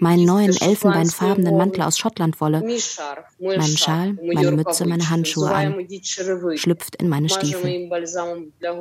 meinen 0.00 0.24
neuen 0.24 0.56
elfenbeinfarbenen 0.60 1.56
Mantel 1.56 1.82
aus 1.82 1.98
Schottlandwolle, 1.98 2.62
meinen 3.40 3.76
Schal, 3.76 4.18
meine 4.22 4.52
Mütze, 4.52 4.86
meine 4.86 5.08
Handschuhe 5.08 5.50
an, 5.50 5.86
schlüpft 6.56 6.96
in 6.96 7.08
meine 7.08 7.28
Stiefel, 7.28 7.90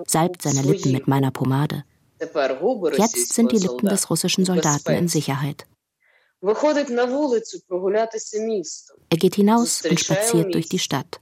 salbt 0.07 0.41
seine 0.41 0.61
Lippen 0.61 0.91
mit 0.91 1.07
meiner 1.07 1.31
Pomade. 1.31 1.83
Jetzt 2.97 3.33
sind 3.33 3.51
die 3.51 3.59
Lippen 3.59 3.89
des 3.89 4.09
russischen 4.09 4.45
Soldaten 4.45 4.93
in 4.93 5.07
Sicherheit. 5.07 5.65
Er 9.09 9.17
geht 9.17 9.35
hinaus 9.35 9.81
und 9.81 9.99
spaziert 9.99 10.53
durch 10.53 10.69
die 10.69 10.79
Stadt, 10.79 11.19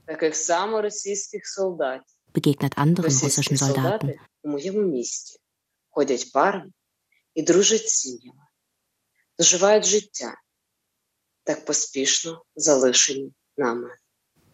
begegnet 2.32 2.78
anderen 2.78 3.12
russischen 3.16 3.56
Soldaten. 3.56 4.14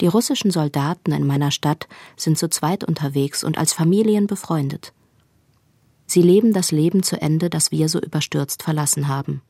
Die 0.00 0.06
russischen 0.06 0.50
Soldaten 0.50 1.12
in 1.12 1.26
meiner 1.26 1.50
Stadt 1.50 1.88
sind 2.16 2.38
zu 2.38 2.48
zweit 2.48 2.84
unterwegs 2.84 3.44
und 3.44 3.58
als 3.58 3.72
Familien 3.72 4.26
befreundet. 4.26 4.92
Sie 6.06 6.22
leben 6.22 6.52
das 6.52 6.72
Leben 6.72 7.02
zu 7.02 7.20
Ende, 7.20 7.50
das 7.50 7.70
wir 7.70 7.88
so 7.88 8.00
überstürzt 8.00 8.62
verlassen 8.62 9.08
haben. 9.08 9.42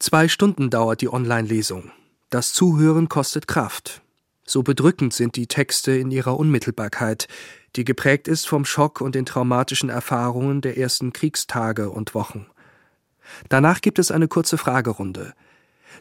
Zwei 0.00 0.28
Stunden 0.28 0.70
dauert 0.70 1.00
die 1.00 1.12
Online-Lesung. 1.12 1.90
Das 2.30 2.52
Zuhören 2.52 3.08
kostet 3.08 3.48
Kraft. 3.48 4.00
So 4.44 4.62
bedrückend 4.62 5.12
sind 5.12 5.34
die 5.34 5.48
Texte 5.48 5.92
in 5.92 6.12
ihrer 6.12 6.38
Unmittelbarkeit, 6.38 7.26
die 7.74 7.84
geprägt 7.84 8.28
ist 8.28 8.46
vom 8.46 8.64
Schock 8.64 9.00
und 9.00 9.14
den 9.14 9.26
traumatischen 9.26 9.88
Erfahrungen 9.90 10.60
der 10.60 10.78
ersten 10.78 11.12
Kriegstage 11.12 11.90
und 11.90 12.14
Wochen. 12.14 12.46
Danach 13.48 13.80
gibt 13.80 13.98
es 13.98 14.10
eine 14.10 14.28
kurze 14.28 14.56
Fragerunde. 14.56 15.34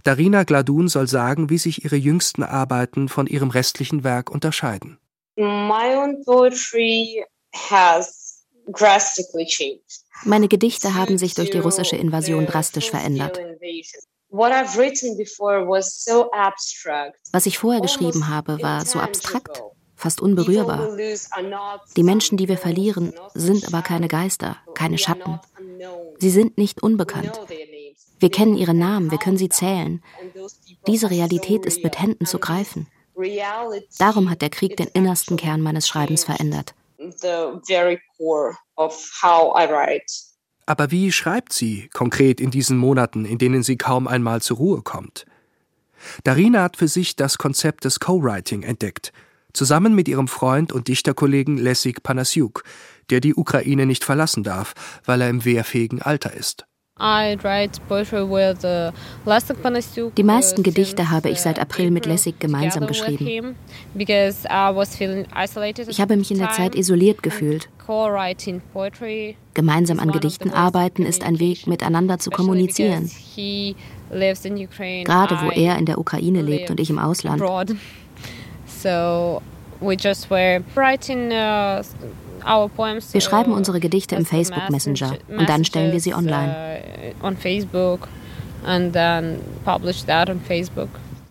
Darina 0.04 0.44
Gladun 0.44 0.90
soll 0.90 1.08
sagen, 1.08 1.50
wie 1.50 1.58
sich 1.58 1.84
ihre 1.84 1.96
jüngsten 1.96 2.44
Arbeiten 2.44 3.10
von 3.10 3.26
ihrem 3.26 3.50
restlichen 3.50 4.04
Werk 4.04 4.30
unterscheiden. 4.30 5.00
My 5.38 5.96
own 5.96 6.24
poetry 6.24 7.26
has 7.70 8.44
drastically 8.72 9.46
changed. 9.46 10.04
Meine 10.24 10.48
Gedichte 10.48 10.94
haben 10.94 11.18
sich 11.18 11.34
durch 11.34 11.50
die 11.50 11.60
russische 11.60 11.96
Invasion 11.96 12.46
drastisch 12.46 12.90
verändert. 12.90 13.40
Was 17.32 17.46
ich 17.46 17.58
vorher 17.58 17.82
geschrieben 17.82 18.28
habe, 18.28 18.62
war 18.62 18.86
so 18.86 19.00
abstrakt, 19.00 19.64
fast 19.96 20.22
unberührbar. 20.22 20.98
Die 21.96 22.04
Menschen, 22.04 22.38
die 22.38 22.48
wir 22.48 22.58
verlieren, 22.58 23.14
sind 23.34 23.68
aber 23.68 23.82
keine 23.82 24.08
Geister, 24.08 24.58
keine 24.74 24.98
Schatten. 24.98 25.40
Sie 26.20 26.30
sind 26.30 26.58
nicht 26.58 26.84
unbekannt. 26.84 27.40
Wir 28.20 28.32
kennen 28.32 28.58
ihre 28.58 28.74
Namen, 28.74 29.12
wir 29.12 29.20
können 29.20 29.38
sie 29.38 29.50
zählen. 29.50 30.04
Diese 30.88 31.10
Realität 31.10 31.66
ist 31.66 31.84
mit 31.84 32.00
Händen 32.00 32.26
zu 32.26 32.40
greifen. 32.40 32.88
Darum 33.98 34.30
hat 34.30 34.42
der 34.42 34.50
Krieg 34.50 34.76
den 34.78 34.88
innersten 34.88 35.38
Kern 35.38 35.62
meines 35.62 35.88
Schreibens 35.88 36.24
verändert 36.26 36.74
the 36.98 37.62
very 37.68 38.02
core 38.18 38.58
of 38.78 38.94
how 39.22 39.52
I 39.56 39.66
write. 39.66 40.12
Aber 40.68 40.92
wie 40.92 41.12
schreibt 41.14 41.54
sie 41.54 41.90
konkret 41.94 42.42
in 42.42 42.52
diesen 42.52 42.78
Monaten, 42.78 43.26
in 43.26 43.38
denen 43.38 43.64
sie 43.64 43.78
kaum 43.78 44.08
einmal 44.08 44.42
zur 44.42 44.58
Ruhe 44.58 44.82
kommt? 44.84 45.26
Darina 46.24 46.62
hat 46.62 46.78
für 46.78 46.90
sich 46.90 47.16
das 47.16 47.38
Konzept 47.38 47.86
des 47.86 48.00
Co-Writing 48.00 48.64
entdeckt, 48.64 49.14
zusammen 49.54 49.96
mit 49.96 50.08
ihrem 50.10 50.28
Freund 50.28 50.74
und 50.74 50.90
Dichterkollegen 50.90 51.58
Lessig 51.58 52.04
Panasiuk, 52.04 52.64
der 53.10 53.22
die 53.22 53.34
Ukraine 53.34 53.86
nicht 53.86 54.04
verlassen 54.04 54.44
darf, 54.44 54.74
weil 55.06 55.22
er 55.22 55.30
im 55.30 55.46
wehrfähigen 55.46 56.02
Alter 56.02 56.34
ist. 56.34 56.68
Uh, 57.00 57.38
Die 60.18 60.24
meisten 60.24 60.64
Gedichte 60.64 61.12
habe 61.12 61.30
ich 61.30 61.40
seit 61.40 61.60
April 61.60 61.92
mit 61.92 62.08
Lessig 62.08 62.40
gemeinsam 62.40 62.88
geschrieben. 62.88 63.56
Ich 63.96 64.10
habe 66.02 66.18
mich 66.18 66.32
in 66.32 66.40
der 66.40 66.52
Zeit 66.52 66.76
isoliert 66.76 67.22
gefühlt. 67.22 67.70
Gemeinsam 69.54 70.00
an 70.00 70.12
Gedichten 70.12 70.52
arbeiten 70.52 71.06
ist 71.06 71.24
ein 71.24 71.40
Weg, 71.40 71.68
miteinander 71.68 72.18
zu 72.18 72.32
kommunizieren. 72.32 73.12
Gerade 74.10 75.42
wo 75.42 75.52
er 75.52 75.78
in 75.78 75.86
der 75.86 76.00
Ukraine 76.00 76.42
lebt 76.42 76.72
und 76.72 76.80
ich 76.80 76.90
im 76.90 77.00
Ausland. 77.00 77.42
So 78.84 79.42
we 79.80 79.96
just 79.96 80.30
were 80.30 80.64
writing 80.76 81.32
uh, 81.32 81.82
wir 82.48 83.22
schreiben 83.22 83.52
unsere 83.52 83.80
Gedichte 83.80 84.16
im 84.16 84.26
Facebook 84.26 84.70
Messenger 84.70 85.18
und 85.28 85.50
dann 85.50 85.66
stellen 85.66 85.92
wir 85.92 86.00
sie 86.00 86.14
online. 86.14 86.56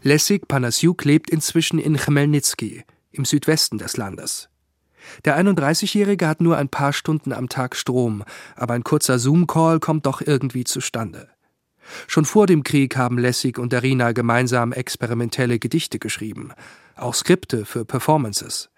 Lessig 0.02 0.46
Panasiuk 0.46 1.04
lebt 1.04 1.30
inzwischen 1.30 1.78
in 1.78 1.96
Chmelnytsky, 1.96 2.84
im 3.12 3.24
Südwesten 3.24 3.78
des 3.78 3.96
Landes. 3.96 4.48
Der 5.24 5.38
31-Jährige 5.38 6.28
hat 6.28 6.40
nur 6.40 6.56
ein 6.56 6.68
paar 6.68 6.92
Stunden 6.92 7.32
am 7.32 7.48
Tag 7.48 7.76
Strom, 7.76 8.24
aber 8.54 8.74
ein 8.74 8.84
kurzer 8.84 9.18
Zoom-Call 9.18 9.80
kommt 9.80 10.06
doch 10.06 10.20
irgendwie 10.20 10.64
zustande. 10.64 11.28
Schon 12.08 12.24
vor 12.24 12.46
dem 12.46 12.62
Krieg 12.64 12.96
haben 12.96 13.18
Lessig 13.18 13.58
und 13.58 13.72
Darina 13.72 14.12
gemeinsam 14.12 14.72
experimentelle 14.72 15.58
Gedichte 15.58 15.98
geschrieben. 15.98 16.52
auch 16.96 17.14
Skripte 17.14 17.64
für 17.64 17.84
Performances. 17.84 18.70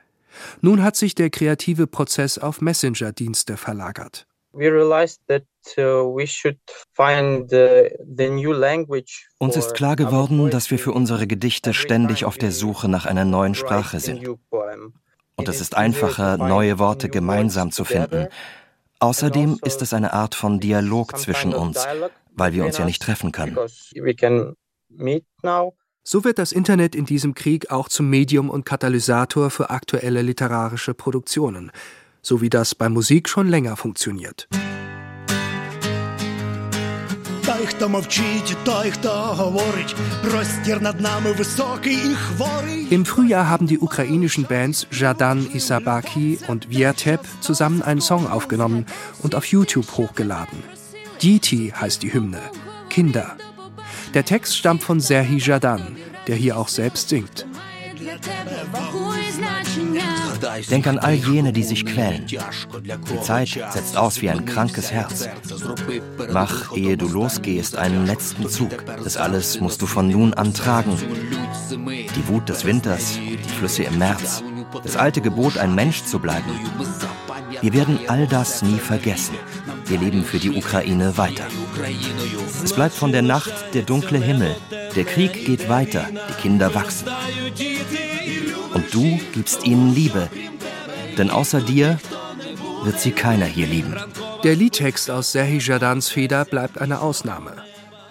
Nun 0.61 0.83
hat 0.83 0.97
sich 0.97 1.15
der 1.15 1.31
kreative 1.31 1.87
Prozess 1.87 2.39
auf 2.39 2.61
Messenger-Dienste 2.61 3.57
verlagert. 3.57 4.27
Uh, 4.53 4.61
Uns 9.39 9.57
ist 9.57 9.75
klar 9.75 9.97
geworden, 9.97 10.51
dass 10.51 10.71
wir 10.71 10.79
für 10.79 10.93
unsere 10.93 11.27
Gedichte 11.27 11.75
ständig 11.75 12.25
auf 12.25 12.39
der 12.39 12.53
Suche 12.53 12.89
nach 12.89 13.05
einer 13.07 13.25
neuen 13.25 13.55
Sprache 13.55 14.01
sind. 14.01 14.27
Und 15.37 15.49
es 15.49 15.61
ist 15.61 15.77
einfacher, 15.77 16.39
neue 16.39 16.79
Worte 16.79 17.09
gemeinsam 17.09 17.71
zu 17.71 17.85
finden. 17.85 18.29
Außerdem 19.01 19.61
ist 19.65 19.83
es 19.83 19.93
eine 19.93 20.13
Art 20.13 20.35
von 20.35 20.59
Dialog 20.59 21.17
zwischen 21.19 21.55
uns, 21.55 21.87
weil 22.33 22.53
wir 22.53 22.65
uns 22.65 22.79
ja 22.79 22.85
nicht 22.85 23.03
treffen 23.03 23.31
können. 23.31 23.57
So 26.11 26.25
wird 26.25 26.39
das 26.39 26.53
Internet 26.53 26.95
in 26.95 27.05
diesem 27.05 27.35
Krieg 27.35 27.71
auch 27.71 27.91
zum 27.91 28.09
Medium 28.09 28.49
und 28.49 28.65
Katalysator 28.65 29.51
für 29.51 29.69
aktuelle 29.69 30.23
literarische 30.23 30.95
Produktionen, 30.95 31.71
so 32.23 32.41
wie 32.41 32.49
das 32.49 32.75
bei 32.75 32.89
Musik 32.89 33.29
schon 33.29 33.47
länger 33.47 33.77
funktioniert. 33.77 34.49
Im 42.89 43.05
Frühjahr 43.05 43.49
haben 43.51 43.67
die 43.67 43.79
ukrainischen 43.79 44.45
Bands 44.45 44.87
Jadan 44.91 45.47
Isabaki 45.53 46.39
und 46.49 46.71
Viatep 46.71 47.21
zusammen 47.43 47.83
einen 47.83 48.01
Song 48.01 48.27
aufgenommen 48.27 48.87
und 49.23 49.35
auf 49.35 49.45
YouTube 49.45 49.99
hochgeladen. 49.99 50.63
Diti 51.21 51.75
heißt 51.79 52.03
die 52.03 52.15
Hymne, 52.15 52.41
Kinder. 52.89 53.37
Der 54.15 54.25
Text 54.25 54.57
stammt 54.57 54.83
von 54.83 55.01
Serhi 55.01 55.39
Jadan, 55.39 55.97
der 56.27 56.37
hier 56.37 56.57
auch 56.57 56.69
selbst 56.69 57.09
singt. 57.09 57.47
Denk 60.71 60.87
an 60.87 60.99
all 60.99 61.15
jene, 61.15 61.53
die 61.53 61.63
sich 61.63 61.85
quälen. 61.85 62.27
Die 62.27 63.21
Zeit 63.23 63.49
setzt 63.49 63.97
aus 63.97 64.23
wie 64.23 64.31
ein 64.31 64.45
krankes 64.45 64.91
Herz. 64.91 65.29
Mach, 66.33 66.77
ehe 66.77 66.97
du 66.97 67.09
losgehst, 67.09 67.77
einen 67.77 68.07
letzten 68.07 68.49
Zug. 68.49 68.85
Das 69.03 69.17
alles 69.17 69.61
musst 69.61 69.83
du 69.83 69.87
von 69.87 70.09
nun 70.09 70.35
an 70.35 70.55
tragen. 70.55 70.97
Die 71.71 72.29
Wut 72.29 72.49
des 72.49 72.65
Winters, 72.65 73.19
die 73.19 73.55
Flüsse 73.59 73.85
im 73.85 73.99
März, 73.99 74.43
das 74.83 74.97
alte 74.97 75.21
Gebot, 75.21 75.59
ein 75.59 75.75
Mensch 75.75 76.05
zu 76.05 76.19
bleiben. 76.19 76.51
Wir 77.61 77.73
werden 77.73 77.99
all 78.09 78.27
das 78.27 78.63
nie 78.63 78.79
vergessen. 78.79 79.35
Wir 79.89 79.99
leben 79.99 80.23
für 80.23 80.39
die 80.39 80.51
Ukraine 80.51 81.17
weiter. 81.17 81.47
Es 82.63 82.75
bleibt 82.75 82.95
von 82.95 83.11
der 83.11 83.23
Nacht 83.23 83.53
der 83.73 83.83
dunkle 83.83 84.19
Himmel. 84.19 84.55
Der 84.95 85.05
Krieg 85.05 85.47
geht 85.47 85.71
weiter, 85.71 86.07
die 86.13 86.43
Kinder 86.43 86.75
wachsen. 86.75 87.09
Und 88.75 88.93
du 88.93 89.19
gibst 89.33 89.65
ihnen 89.65 89.95
Liebe. 89.95 90.29
Denn 91.17 91.31
außer 91.31 91.63
dir 91.63 91.99
wird 92.85 93.01
sie 93.01 93.13
keiner 93.13 93.47
hier 93.47 93.67
lieben. 93.67 93.97
Der 94.45 94.55
Liedtext 94.55 95.11
aus 95.11 95.33
Serhii 95.33 95.59
Jadans 95.59 96.11
Feder 96.11 96.45
bleibt 96.45 96.79
eine 96.79 97.01
Ausnahme. 97.01 97.53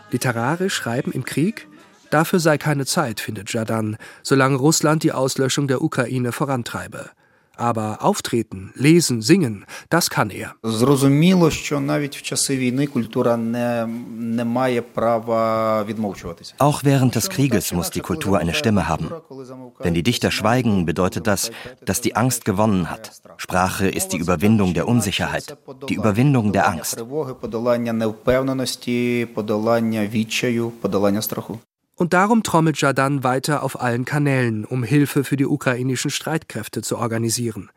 Literarisch 0.10 0.74
schreiben 0.74 1.12
im 1.12 1.26
Krieg? 1.26 1.68
Dafür 2.10 2.40
sei 2.40 2.58
keine 2.58 2.86
Zeit, 2.86 3.20
findet 3.20 3.54
Jadan, 3.54 3.98
solange 4.24 4.58
Russland 4.58 5.04
die 5.04 5.12
Auslöschung 5.12 5.68
der 5.68 5.82
Ukraine 5.82 6.32
vorantreibe. 6.32 7.12
Aber 7.58 8.04
auftreten, 8.04 8.72
lesen, 8.76 9.22
singen, 9.22 9.66
das 9.90 10.10
kann 10.10 10.30
er. 10.30 10.56
Auch 16.60 16.84
während 16.84 17.16
des 17.16 17.30
Krieges 17.30 17.74
muss 17.74 17.90
die 17.90 18.02
Kultur 18.02 18.38
eine 18.38 18.54
Stimme 18.54 18.88
haben. 18.88 19.12
Wenn 19.80 19.94
die 19.94 20.04
Dichter 20.04 20.32
schweigen, 20.32 20.86
bedeutet 20.86 21.28
das, 21.28 21.52
dass 21.84 22.02
die 22.02 22.16
Angst 22.16 22.46
gewonnen 22.46 22.90
hat. 22.90 23.12
Sprache 23.38 23.88
ist 23.90 24.10
die 24.10 24.18
Überwindung 24.18 24.74
der 24.74 24.88
Unsicherheit, 24.88 25.58
die 25.90 25.96
Überwindung 25.96 26.54
der 26.54 26.68
Angst. 26.68 27.04
Und 31.98 32.14
darum 32.14 32.44
trommelt 32.44 32.80
Jadan 32.80 33.24
weiter 33.24 33.64
auf 33.64 33.82
allen 33.82 34.06
Kanälen, 34.06 34.66
um 34.66 34.84
Hilfe 34.84 35.24
für 35.24 35.36
die 35.36 35.48
ukrainischen 35.48 36.12
Streitkräfte 36.12 36.84
zu 36.84 37.00
organisieren. 37.00 37.72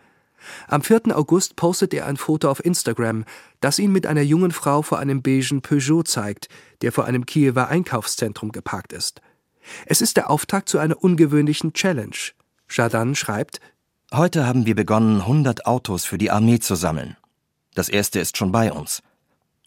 Am 0.68 0.82
4. 0.82 1.16
August 1.16 1.56
postet 1.56 1.94
er 1.94 2.06
ein 2.06 2.18
Foto 2.18 2.50
auf 2.50 2.62
Instagram, 2.62 3.24
das 3.60 3.78
ihn 3.78 3.92
mit 3.92 4.06
einer 4.06 4.20
jungen 4.20 4.52
Frau 4.52 4.82
vor 4.82 4.98
einem 4.98 5.22
beigen 5.22 5.62
Peugeot 5.62 6.02
zeigt, 6.04 6.48
der 6.82 6.92
vor 6.92 7.06
einem 7.06 7.24
Kiewer 7.24 7.68
Einkaufszentrum 7.68 8.52
geparkt 8.52 8.92
ist. 8.92 9.22
Es 9.86 10.02
ist 10.02 10.18
der 10.18 10.30
Auftakt 10.30 10.68
zu 10.68 10.78
einer 10.78 11.02
ungewöhnlichen 11.02 11.72
Challenge. 11.72 12.16
Jadan 12.68 13.14
schreibt: 13.14 13.60
Heute 14.12 14.46
haben 14.46 14.66
wir 14.66 14.74
begonnen, 14.74 15.22
100 15.22 15.64
Autos 15.64 16.04
für 16.04 16.18
die 16.18 16.30
Armee 16.30 16.58
zu 16.58 16.74
sammeln. 16.74 17.16
Das 17.74 17.88
erste 17.88 18.20
ist 18.20 18.36
schon 18.36 18.52
bei 18.52 18.70
uns. 18.70 19.02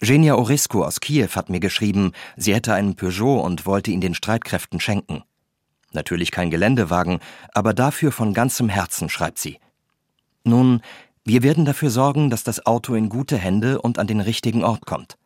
Genia 0.00 0.34
Orisco 0.34 0.84
aus 0.84 1.00
Kiew 1.00 1.28
hat 1.34 1.48
mir 1.48 1.60
geschrieben, 1.60 2.12
sie 2.36 2.54
hätte 2.54 2.74
einen 2.74 2.96
Peugeot 2.96 3.40
und 3.40 3.64
wollte 3.64 3.90
ihn 3.90 4.00
den 4.00 4.14
Streitkräften 4.14 4.80
schenken. 4.80 5.22
Natürlich 5.92 6.30
kein 6.30 6.50
Geländewagen, 6.50 7.20
aber 7.52 7.72
dafür 7.72 8.12
von 8.12 8.34
ganzem 8.34 8.68
Herzen, 8.68 9.08
schreibt 9.08 9.38
sie. 9.38 9.58
Nun, 10.42 10.82
wir 11.24 11.42
werden 11.42 11.64
dafür 11.64 11.90
sorgen, 11.90 12.28
dass 12.28 12.44
das 12.44 12.66
Auto 12.66 12.94
in 12.94 13.08
gute 13.08 13.38
Hände 13.38 13.80
und 13.80 13.98
an 13.98 14.06
den 14.06 14.20
richtigen 14.20 14.64
Ort 14.64 14.84
kommt. 14.84 15.16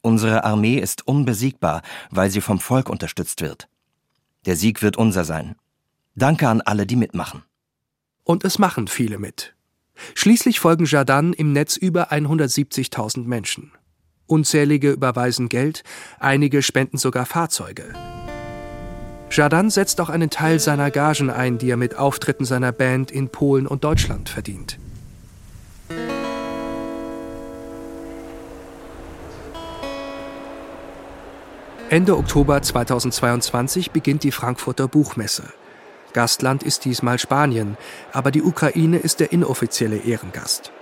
Unsere 0.00 0.44
Armee 0.44 0.78
ist 0.78 1.08
unbesiegbar, 1.08 1.82
weil 2.10 2.30
sie 2.30 2.40
vom 2.40 2.60
Volk 2.60 2.88
unterstützt 2.88 3.40
wird. 3.40 3.68
Der 4.46 4.54
Sieg 4.54 4.80
wird 4.80 4.96
unser 4.96 5.24
sein. 5.24 5.56
Danke 6.14 6.48
an 6.48 6.60
alle, 6.60 6.86
die 6.86 6.96
mitmachen. 6.96 7.42
Und 8.22 8.44
es 8.44 8.58
machen 8.58 8.86
viele 8.86 9.18
mit. 9.18 9.56
Schließlich 10.14 10.60
folgen 10.60 10.84
Jardan 10.84 11.32
im 11.32 11.52
Netz 11.52 11.76
über 11.76 12.12
170.000 12.12 13.24
Menschen. 13.26 13.72
Unzählige 14.26 14.90
überweisen 14.90 15.48
Geld, 15.48 15.82
einige 16.18 16.62
spenden 16.62 16.98
sogar 16.98 17.24
Fahrzeuge. 17.24 17.94
Jardan 19.30 19.70
setzt 19.70 20.00
auch 20.00 20.08
einen 20.08 20.30
Teil 20.30 20.58
seiner 20.58 20.90
Gagen 20.90 21.30
ein, 21.30 21.58
die 21.58 21.70
er 21.70 21.76
mit 21.76 21.96
Auftritten 21.96 22.44
seiner 22.44 22.72
Band 22.72 23.10
in 23.10 23.28
Polen 23.28 23.66
und 23.66 23.84
Deutschland 23.84 24.28
verdient. 24.28 24.78
Ende 31.90 32.18
Oktober 32.18 32.60
2022 32.60 33.92
beginnt 33.92 34.22
die 34.22 34.32
Frankfurter 34.32 34.88
Buchmesse. 34.88 35.44
Gastland 36.12 36.62
ist 36.62 36.84
diesmal 36.84 37.18
Spanien, 37.18 37.76
aber 38.12 38.30
die 38.30 38.42
Ukraine 38.42 38.98
ist 38.98 39.20
der 39.20 39.32
inoffizielle 39.32 39.98
Ehrengast. 39.98 40.72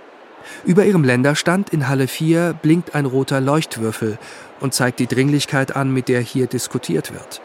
Über 0.65 0.85
ihrem 0.85 1.03
Länderstand 1.03 1.69
in 1.71 1.87
Halle 1.87 2.07
4 2.07 2.53
blinkt 2.61 2.95
ein 2.95 3.05
roter 3.05 3.41
Leuchtwürfel 3.41 4.17
und 4.59 4.73
zeigt 4.73 4.99
die 4.99 5.07
Dringlichkeit 5.07 5.75
an, 5.75 5.91
mit 5.91 6.07
der 6.07 6.21
hier 6.21 6.47
diskutiert 6.47 7.13
wird. 7.13 7.41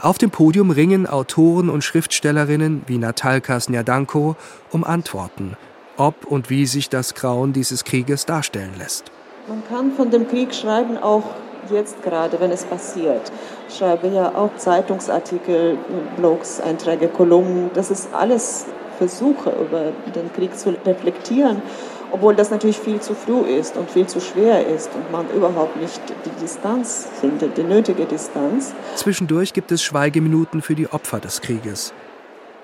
Auf 0.00 0.18
dem 0.18 0.30
Podium 0.30 0.70
ringen 0.70 1.06
Autoren 1.06 1.70
und 1.70 1.82
Schriftstellerinnen 1.82 2.82
wie 2.86 2.98
Natalka 2.98 3.58
Snjadanko 3.58 4.36
um 4.70 4.84
Antworten, 4.84 5.56
ob 5.96 6.26
und 6.26 6.50
wie 6.50 6.66
sich 6.66 6.90
das 6.90 7.14
Grauen 7.14 7.52
dieses 7.52 7.84
Krieges 7.84 8.26
darstellen 8.26 8.74
lässt. 8.78 9.10
Man 9.48 9.62
kann 9.68 9.92
von 9.92 10.10
dem 10.10 10.28
Krieg 10.28 10.54
schreiben, 10.54 10.98
auch 10.98 11.24
jetzt 11.70 12.02
gerade, 12.02 12.40
wenn 12.40 12.50
es 12.50 12.64
passiert. 12.64 13.32
Ich 13.68 13.76
schreibe 13.76 14.08
ja 14.08 14.34
auch 14.34 14.50
Zeitungsartikel, 14.56 15.78
Blogs, 16.16 16.60
Einträge, 16.60 17.08
Kolumnen. 17.08 17.70
Das 17.74 17.90
ist 17.90 18.08
alles 18.12 18.66
Versuche, 18.98 19.50
über 19.50 19.92
den 20.14 20.32
Krieg 20.32 20.56
zu 20.58 20.70
reflektieren 20.84 21.62
obwohl 22.10 22.34
das 22.34 22.50
natürlich 22.50 22.78
viel 22.78 23.00
zu 23.00 23.14
früh 23.14 23.40
ist 23.40 23.76
und 23.76 23.90
viel 23.90 24.06
zu 24.06 24.20
schwer 24.20 24.66
ist 24.66 24.90
und 24.94 25.10
man 25.10 25.28
überhaupt 25.30 25.76
nicht 25.76 26.00
die 26.24 26.40
Distanz 26.40 27.06
findet, 27.20 27.56
die 27.56 27.62
nötige 27.62 28.06
Distanz. 28.06 28.74
Zwischendurch 28.94 29.52
gibt 29.52 29.72
es 29.72 29.82
Schweigeminuten 29.82 30.62
für 30.62 30.74
die 30.74 30.88
Opfer 30.88 31.20
des 31.20 31.40
Krieges. 31.40 31.92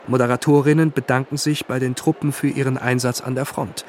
Moderatorinnen 0.06 0.92
bedanken 0.92 1.36
sich 1.36 1.66
bei 1.66 1.78
den 1.78 1.94
Truppen 1.94 2.32
für 2.32 2.48
ihren 2.48 2.76
Einsatz 2.76 3.20
an 3.20 3.34
der 3.34 3.44
Front. 3.44 3.84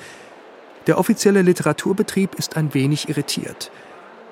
Der 0.86 0.97
offizielle 0.97 1.41
Literaturbetrieb 1.41 2.36
ist 2.36 2.58
ein 2.58 2.73
wenig 2.73 3.10
irritiert. 3.10 3.71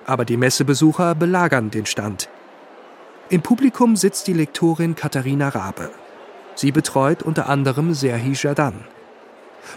Aber 0.05 0.25
die 0.25 0.37
Messebesucher 0.37 1.15
belagern 1.15 1.71
den 1.71 1.85
Stand. 1.85 2.29
Im 3.29 3.41
Publikum 3.41 3.95
sitzt 3.95 4.27
die 4.27 4.33
Lektorin 4.33 4.95
Katharina 4.95 5.49
Rabe. 5.49 5.89
Sie 6.55 6.71
betreut 6.71 7.23
unter 7.23 7.47
anderem 7.47 7.93
Serhi 7.93 8.33
Jadan. 8.33 8.83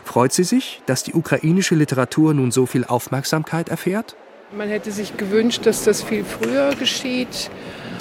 Freut 0.04 0.32
sie 0.32 0.44
sich, 0.44 0.82
dass 0.86 1.02
die 1.02 1.14
ukrainische 1.14 1.74
Literatur 1.74 2.34
nun 2.34 2.50
so 2.50 2.66
viel 2.66 2.84
Aufmerksamkeit 2.84 3.68
erfährt? 3.68 4.16
Man 4.56 4.68
hätte 4.68 4.90
sich 4.90 5.16
gewünscht, 5.16 5.66
dass 5.66 5.84
das 5.84 6.02
viel 6.02 6.24
früher 6.24 6.74
geschieht. 6.74 7.50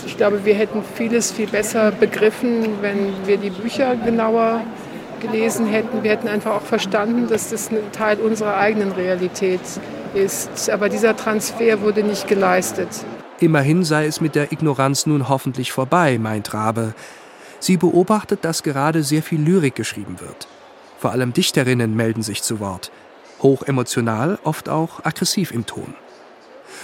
Ich 0.05 0.17
glaube, 0.17 0.45
wir 0.45 0.55
hätten 0.55 0.83
vieles 0.95 1.31
viel 1.31 1.47
besser 1.47 1.91
begriffen, 1.91 2.81
wenn 2.81 3.13
wir 3.25 3.38
die 3.38 3.49
Bücher 3.49 3.95
genauer 3.95 4.62
gelesen 5.19 5.67
hätten. 5.67 6.03
Wir 6.03 6.12
hätten 6.12 6.27
einfach 6.27 6.55
auch 6.55 6.62
verstanden, 6.62 7.27
dass 7.27 7.49
das 7.49 7.69
ein 7.71 7.91
Teil 7.91 8.19
unserer 8.19 8.57
eigenen 8.57 8.91
Realität 8.91 9.62
ist. 9.62 9.79
Aber 10.71 10.89
dieser 10.89 11.15
Transfer 11.15 11.82
wurde 11.82 12.04
nicht 12.04 12.28
geleistet. 12.28 12.89
Immerhin 13.39 13.84
sei 13.84 14.06
es 14.06 14.21
mit 14.21 14.36
der 14.36 14.52
Ignoranz 14.52 15.06
nun 15.06 15.28
hoffentlich 15.28 15.71
vorbei, 15.71 16.17
meint 16.19 16.54
Rabe. 16.54 16.93
Sie 17.60 17.78
beobachtet, 17.78 18.45
dass 18.45 18.63
gerade 18.63 19.04
sehr 19.04 19.23
viel 19.23 19.41
Lyrik 19.41 19.76
geschrieben 19.76 20.19
wird. 20.19 20.47
Vor 20.99 21.12
allem 21.12 21.34
Dichterinnen 21.34 21.95
melden 21.95 22.23
sich 22.23 22.43
zu 22.43 22.60
Wort. 22.60 22.91
Hoch 23.41 23.63
emotional, 23.63 24.39
oft 24.43 24.69
auch 24.69 25.04
aggressiv 25.04 25.52
im 25.52 25.65
Ton. 25.65 25.93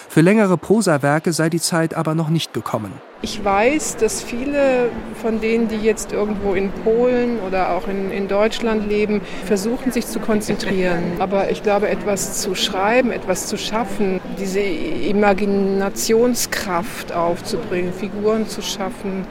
Für 0.10 0.22
längere 0.22 0.58
Prosawerke 0.58 1.32
sei 1.32 1.50
die 1.50 1.62
Zeit 1.62 1.94
aber 1.94 2.16
noch 2.16 2.30
nicht 2.30 2.54
gekommen. 2.54 2.92
Ich 3.22 3.44
weiß, 3.44 3.98
dass 3.98 4.24
viele 4.24 4.90
von 5.22 5.42
denen, 5.42 5.68
die 5.68 5.76
jetzt 5.76 6.14
irgendwo 6.14 6.54
in 6.54 6.72
Polen 6.72 7.40
oder 7.46 7.76
auch 7.76 7.90
in, 7.90 8.12
in 8.12 8.30
Deutschland 8.30 8.88
leben, 8.88 9.20
versuchen 9.46 9.92
sich 9.92 10.08
zu 10.08 10.22
konzentrieren. 10.22 11.04
Aber 11.20 11.52
ich 11.52 11.62
glaube, 11.62 11.90
etwas 11.90 12.42
zu 12.42 12.56
schreiben, 12.56 13.12
etwas 13.12 13.48
zu 13.48 13.58
schaffen, 13.58 14.22
diese 14.40 14.62
Imaginationskraft 14.62 17.12
aufzubringen, 17.12 17.92
Figuren 17.92 18.48
zu 18.48 18.62
schaffen, 18.62 19.28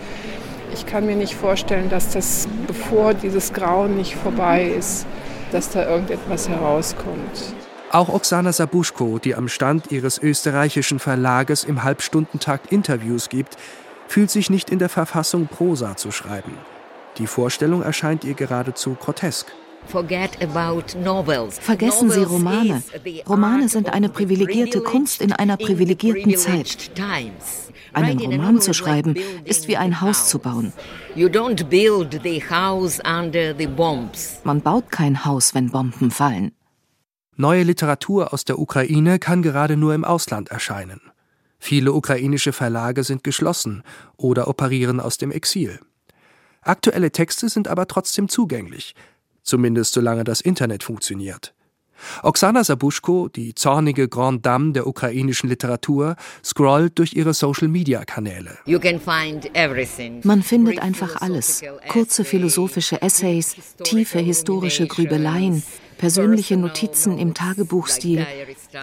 ich 0.75 0.85
kann 0.85 1.07
mir 1.07 1.17
nicht 1.17 1.35
vorstellen, 1.35 1.89
dass 1.89 2.13
das, 2.13 2.47
bevor 2.67 3.15
dieses 3.15 3.55
Grauen 3.55 3.97
nicht 3.97 4.15
vorbei 4.15 4.65
ist, 4.65 5.07
dass 5.51 5.71
da 5.71 5.89
irgendetwas 5.89 6.47
herauskommt. 6.49 7.55
Auch 7.91 8.11
Oksana 8.11 8.53
Sabuschko, 8.53 9.19
die 9.19 9.35
am 9.35 9.49
Stand 9.49 9.91
ihres 9.91 10.19
österreichischen 10.19 10.99
Verlages 10.99 11.65
im 11.65 11.85
Halbstundentakt 11.85 12.71
Interviews 12.71 13.31
gibt, 13.31 13.57
fühlt 14.09 14.31
sich 14.31 14.51
nicht 14.51 14.69
in 14.69 14.79
der 14.79 14.91
Verfassung, 14.91 15.47
Prosa 15.47 15.97
zu 15.97 16.11
schreiben. 16.11 16.53
Die 17.17 17.27
Vorstellung 17.27 17.83
erscheint 17.83 18.25
ihr 18.25 18.35
geradezu 18.35 18.95
grotesk. 18.95 19.47
Vergessen 21.61 22.11
Sie 22.11 22.23
Romane. 22.23 22.83
Romane 23.27 23.69
sind 23.71 23.93
eine 23.93 24.11
privilegierte 24.11 24.83
Kunst 24.83 25.23
in 25.23 25.33
einer 25.33 25.57
privilegierten 25.57 26.37
Zeit. 26.37 26.91
Einen 27.95 28.19
Roman 28.21 28.61
zu 28.61 28.75
schreiben, 28.75 29.15
ist 29.45 29.67
wie 29.67 29.79
ein 29.79 30.03
Haus 30.03 30.29
zu 30.29 30.41
bauen. 30.41 30.75
Man 34.45 34.61
baut 34.61 34.91
kein 34.91 35.25
Haus, 35.25 35.55
wenn 35.55 35.71
Bomben 35.71 36.11
fallen. 36.11 36.53
Neue 37.41 37.63
Literatur 37.63 38.33
aus 38.33 38.45
der 38.45 38.59
Ukraine 38.59 39.21
kann 39.21 39.43
gerade 39.43 39.77
nur 39.77 39.95
im 39.95 40.05
Ausland 40.05 40.49
erscheinen. 40.49 41.01
Viele 41.61 41.93
ukrainische 41.93 42.53
Verlage 42.53 43.05
sind 43.05 43.23
geschlossen 43.23 43.85
oder 44.17 44.49
operieren 44.49 44.99
aus 44.99 45.19
dem 45.19 45.31
Exil. 45.31 45.79
Aktuelle 46.63 47.13
Texte 47.13 47.49
sind 47.49 47.69
aber 47.69 47.87
trotzdem 47.87 48.29
zugänglich, 48.29 48.97
zumindest 49.45 49.93
solange 49.93 50.25
das 50.25 50.41
Internet 50.41 50.83
funktioniert. 50.83 51.55
Oksana 52.23 52.65
Sabuschko, 52.65 53.29
die 53.29 53.55
zornige 53.55 54.09
Grande 54.09 54.41
Dame 54.43 54.73
der 54.73 54.87
ukrainischen 54.87 55.49
Literatur, 55.49 56.17
scrollt 56.45 56.99
durch 56.99 57.15
ihre 57.15 57.35
Social-Media-Kanäle. 57.35 58.59
Man 60.23 60.43
findet 60.43 60.81
einfach 60.81 61.21
alles. 61.21 61.63
Kurze 61.89 62.25
philosophische 62.25 63.03
Essays, 63.03 63.57
tiefe 63.83 64.19
historische 64.19 64.87
Grübeleien, 64.87 65.63
persönliche 65.99 66.57
Notizen 66.57 67.19
im 67.19 67.35
Tagebuchstil, 67.35 68.27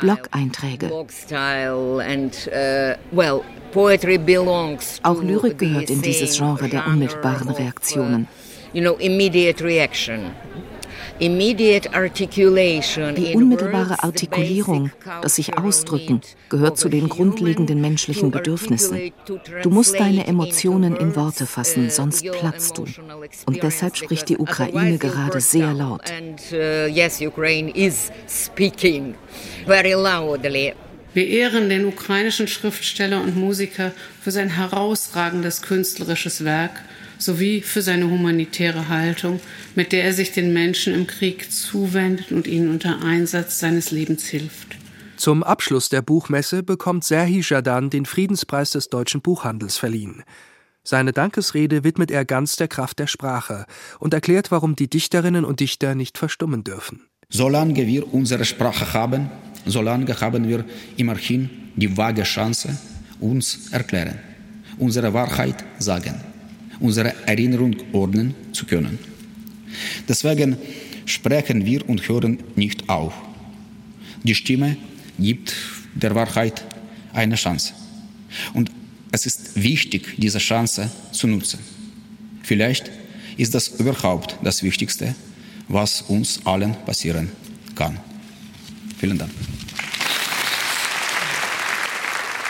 Blog-Einträge. 0.02 0.92
Auch 5.04 5.24
Lyrik 5.24 5.58
gehört 5.58 5.90
in 5.90 6.02
dieses 6.02 6.38
Genre 6.38 6.70
der 6.70 6.88
unmittelbaren 6.88 7.50
Reaktionen. 7.50 8.28
Die 13.16 13.36
unmittelbare 13.36 14.04
Artikulierung, 14.04 14.92
das 15.22 15.36
sich 15.36 15.58
ausdrücken, 15.58 16.20
gehört 16.50 16.78
zu 16.78 16.90
den 16.90 17.08
grundlegenden 17.08 17.80
menschlichen 17.80 18.32
Bedürfnissen. 18.32 19.14
Du 19.64 19.70
musst 19.70 19.98
deine 19.98 20.28
Emotionen 20.28 20.98
in 20.98 21.16
Worte 21.16 21.46
fassen, 21.46 21.90
sonst 21.90 22.30
platzt 22.32 22.78
du. 22.78 22.86
Und 23.46 23.64
deshalb 23.64 23.96
spricht 23.96 24.28
die 24.28 24.38
Ukraine 24.38 24.98
gerade 24.98 25.40
sehr 25.40 25.74
laut. 25.74 26.02
Wir 31.14 31.28
ehren 31.28 31.70
den 31.70 31.86
ukrainischen 31.86 32.50
Schriftsteller 32.50 33.22
und 33.22 33.38
Musiker 33.38 33.94
für 34.22 34.32
sein 34.32 34.50
herausragendes 34.50 35.62
künstlerisches 35.62 36.44
Werk 36.44 36.84
sowie 37.18 37.62
für 37.62 37.82
seine 37.82 38.10
humanitäre 38.10 38.90
Haltung, 38.90 39.40
mit 39.76 39.92
der 39.92 40.04
er 40.04 40.14
sich 40.14 40.32
den 40.32 40.54
Menschen 40.54 40.94
im 40.94 41.08
Krieg 41.08 41.52
zuwendet 41.52 42.32
und 42.32 42.48
ihnen 42.48 42.70
unter 42.70 43.02
Einsatz 43.04 43.60
seines 43.60 43.92
Lebens 43.92 44.26
hilft. 44.26 44.78
Zum 45.18 45.44
Abschluss 45.44 45.90
der 45.90 46.02
Buchmesse 46.02 46.62
bekommt 46.62 47.04
Serhi 47.04 47.42
Jadan 47.42 47.90
den 47.90 48.06
Friedenspreis 48.06 48.72
des 48.72 48.90
deutschen 48.90 49.22
Buchhandels 49.22 49.78
verliehen. 49.78 50.24
Seine 50.84 51.14
Dankesrede 51.14 51.84
widmet 51.84 52.12
er 52.12 52.26
ganz 52.26 52.58
der 52.58 52.68
Kraft 52.68 53.00
der 53.00 53.08
Sprache 53.08 53.66
und 54.00 54.14
erklärt, 54.14 54.52
warum 54.52 54.76
die 54.76 54.90
Dichterinnen 54.90 55.46
und 55.46 55.60
Dichter 55.62 55.96
nicht 55.96 56.18
verstummen 56.18 56.64
dürfen. 56.64 57.02
Solange 57.30 57.88
wir 57.88 58.14
unsere 58.14 58.46
Sprache 58.46 58.94
haben, 58.94 59.32
solange 59.66 60.20
haben 60.22 60.48
wir 60.48 60.64
immerhin 60.98 61.50
die 61.76 61.98
vage 61.98 62.24
Chance, 62.24 62.78
uns 63.20 63.72
erklären, 63.72 64.20
unsere 64.78 65.12
Wahrheit 65.14 65.64
sagen 65.80 66.35
unsere 66.80 67.14
Erinnerung 67.28 67.76
ordnen 67.94 68.36
zu 68.52 68.66
können. 68.66 69.00
Deswegen 70.08 70.58
sprechen 71.06 71.66
wir 71.66 71.88
und 71.88 72.08
hören 72.08 72.40
nicht 72.56 72.90
auf. 72.90 73.14
Die 74.24 74.36
Stimme 74.36 74.78
gibt 75.20 75.54
der 75.94 76.16
Wahrheit 76.16 76.64
eine 77.14 77.36
Chance. 77.36 77.74
Und 78.54 78.72
es 79.12 79.26
ist 79.26 79.56
wichtig, 79.56 80.16
diese 80.18 80.40
Chance 80.40 80.92
zu 81.12 81.28
nutzen. 81.28 81.60
Vielleicht 82.44 82.92
ist 83.38 83.54
das 83.54 83.68
überhaupt 83.68 84.38
das 84.44 84.64
Wichtigste, 84.64 85.16
was 85.68 86.02
uns 86.02 86.46
allen 86.46 86.76
passieren 86.86 87.32
kann. 87.76 88.00
Vielen 89.00 89.18
Dank. 89.18 89.32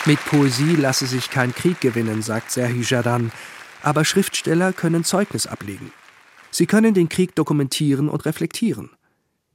Mit 0.05 0.23
Poesie 0.25 0.75
lasse 0.75 1.07
sich 1.07 1.29
kein 1.29 1.53
Krieg 1.53 1.81
gewinnen, 1.81 2.21
sagt 2.21 2.51
Serhi 2.51 2.81
Jadan. 2.81 3.31
Aber 3.85 4.03
Schriftsteller 4.03 4.73
können 4.73 5.03
Zeugnis 5.03 5.45
ablegen. 5.45 5.93
Sie 6.49 6.65
können 6.65 6.95
den 6.95 7.07
Krieg 7.07 7.35
dokumentieren 7.35 8.09
und 8.09 8.25
reflektieren. 8.25 8.89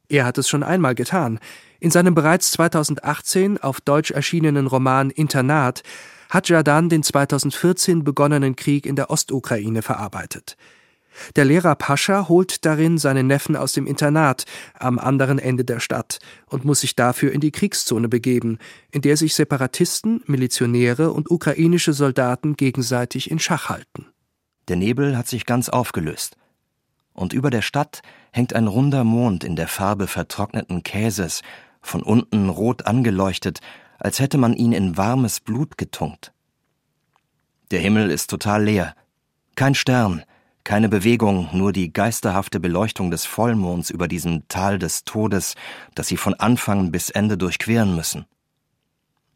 Er 0.08 0.24
hat 0.24 0.38
es 0.38 0.48
schon 0.48 0.62
einmal 0.62 0.94
getan. 0.94 1.40
In 1.80 1.90
seinem 1.90 2.14
bereits 2.14 2.52
2018 2.52 3.58
auf 3.58 3.80
Deutsch 3.80 4.12
erschienenen 4.12 4.68
Roman 4.68 5.10
Internat 5.10 5.82
hat 6.28 6.48
Jadan 6.48 6.88
den 6.88 7.02
2014 7.02 8.04
begonnenen 8.04 8.54
Krieg 8.54 8.86
in 8.86 8.94
der 8.94 9.10
Ostukraine 9.10 9.82
verarbeitet. 9.82 10.56
Der 11.34 11.44
Lehrer 11.44 11.74
Pascha 11.74 12.28
holt 12.28 12.64
darin 12.64 12.98
seinen 12.98 13.26
Neffen 13.26 13.56
aus 13.56 13.72
dem 13.72 13.88
Internat 13.88 14.44
am 14.78 15.00
anderen 15.00 15.40
Ende 15.40 15.64
der 15.64 15.80
Stadt 15.80 16.20
und 16.46 16.64
muss 16.64 16.82
sich 16.82 16.94
dafür 16.94 17.32
in 17.32 17.40
die 17.40 17.50
Kriegszone 17.50 18.08
begeben, 18.08 18.58
in 18.92 19.02
der 19.02 19.16
sich 19.16 19.34
Separatisten, 19.34 20.22
Milizionäre 20.26 21.10
und 21.10 21.32
ukrainische 21.32 21.94
Soldaten 21.94 22.54
gegenseitig 22.54 23.28
in 23.28 23.40
Schach 23.40 23.68
halten. 23.68 24.06
Der 24.70 24.76
Nebel 24.76 25.18
hat 25.18 25.26
sich 25.26 25.46
ganz 25.46 25.68
aufgelöst. 25.68 26.36
Und 27.12 27.32
über 27.32 27.50
der 27.50 27.60
Stadt 27.60 28.02
hängt 28.30 28.54
ein 28.54 28.68
runder 28.68 29.02
Mond 29.02 29.42
in 29.42 29.56
der 29.56 29.66
Farbe 29.66 30.06
vertrockneten 30.06 30.84
Käses, 30.84 31.42
von 31.82 32.04
unten 32.04 32.48
rot 32.48 32.86
angeleuchtet, 32.86 33.58
als 33.98 34.20
hätte 34.20 34.38
man 34.38 34.54
ihn 34.54 34.70
in 34.70 34.96
warmes 34.96 35.40
Blut 35.40 35.76
getunkt. 35.76 36.32
Der 37.72 37.80
Himmel 37.80 38.12
ist 38.12 38.30
total 38.30 38.62
leer. 38.62 38.94
Kein 39.56 39.74
Stern, 39.74 40.22
keine 40.62 40.88
Bewegung, 40.88 41.48
nur 41.52 41.72
die 41.72 41.92
geisterhafte 41.92 42.60
Beleuchtung 42.60 43.10
des 43.10 43.24
Vollmonds 43.24 43.90
über 43.90 44.06
diesem 44.06 44.46
Tal 44.46 44.78
des 44.78 45.02
Todes, 45.02 45.56
das 45.96 46.06
sie 46.06 46.16
von 46.16 46.34
Anfang 46.34 46.92
bis 46.92 47.10
Ende 47.10 47.36
durchqueren 47.36 47.96
müssen. 47.96 48.24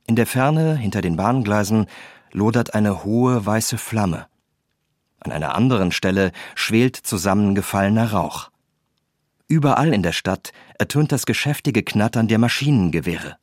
In 0.07 0.15
der 0.15 0.29
Ferne, 0.29 0.77
hinter 0.77 1.01
den 1.01 1.17
Bahngleisen, 1.17 1.87
lodert 2.31 2.75
eine 2.75 3.03
hohe 3.03 3.45
weiße 3.45 3.79
Flamme. 3.79 4.29
An 5.25 5.33
einer 5.33 5.55
anderen 5.55 5.91
Stelle 5.91 6.33
schwelt 6.55 6.97
zusammengefallener 6.97 8.13
Rauch. 8.13 8.51
Überall 9.49 9.95
in 9.95 10.03
der 10.03 10.13
Stadt 10.13 10.53
ertönt 10.79 11.13
das 11.13 11.25
geschäftige 11.25 11.83
Knattern 11.83 12.29
der 12.29 12.39
Maschinengewehre. 12.39 13.37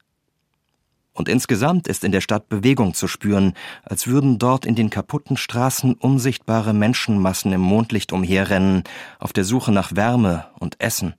Und 1.13 1.27
insgesamt 1.27 1.87
ist 1.87 2.03
in 2.03 2.11
der 2.11 2.21
Stadt 2.21 2.49
Bewegung 2.49 2.93
zu 2.93 3.07
spüren, 3.07 3.53
als 3.83 4.07
würden 4.07 4.39
dort 4.39 4.65
in 4.65 4.75
den 4.75 4.89
kaputten 4.89 5.37
Straßen 5.37 5.95
unsichtbare 5.95 6.73
Menschenmassen 6.73 7.51
im 7.51 7.61
Mondlicht 7.61 8.13
umherrennen, 8.13 8.83
auf 9.19 9.33
der 9.33 9.43
Suche 9.43 9.71
nach 9.71 9.95
Wärme 9.95 10.45
und 10.59 10.79
Essen. 10.79 11.15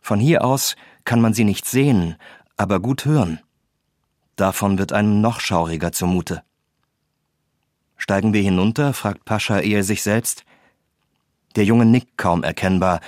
Von 0.00 0.20
hier 0.20 0.44
aus 0.44 0.76
kann 1.04 1.20
man 1.20 1.34
sie 1.34 1.44
nicht 1.44 1.66
sehen, 1.66 2.16
aber 2.56 2.78
gut 2.78 3.06
hören. 3.06 3.40
Davon 4.36 4.78
wird 4.78 4.92
einem 4.92 5.20
noch 5.20 5.40
schauriger 5.40 5.92
zumute. 5.92 6.42
Steigen 7.96 8.32
wir 8.32 8.42
hinunter? 8.42 8.92
fragt 8.92 9.24
Pascha 9.24 9.60
eher 9.60 9.84
sich 9.84 10.02
selbst. 10.02 10.44
Der 11.56 11.64
Junge 11.64 11.86
nickt 11.86 12.18
kaum 12.18 12.42
erkennbar, 12.42 13.00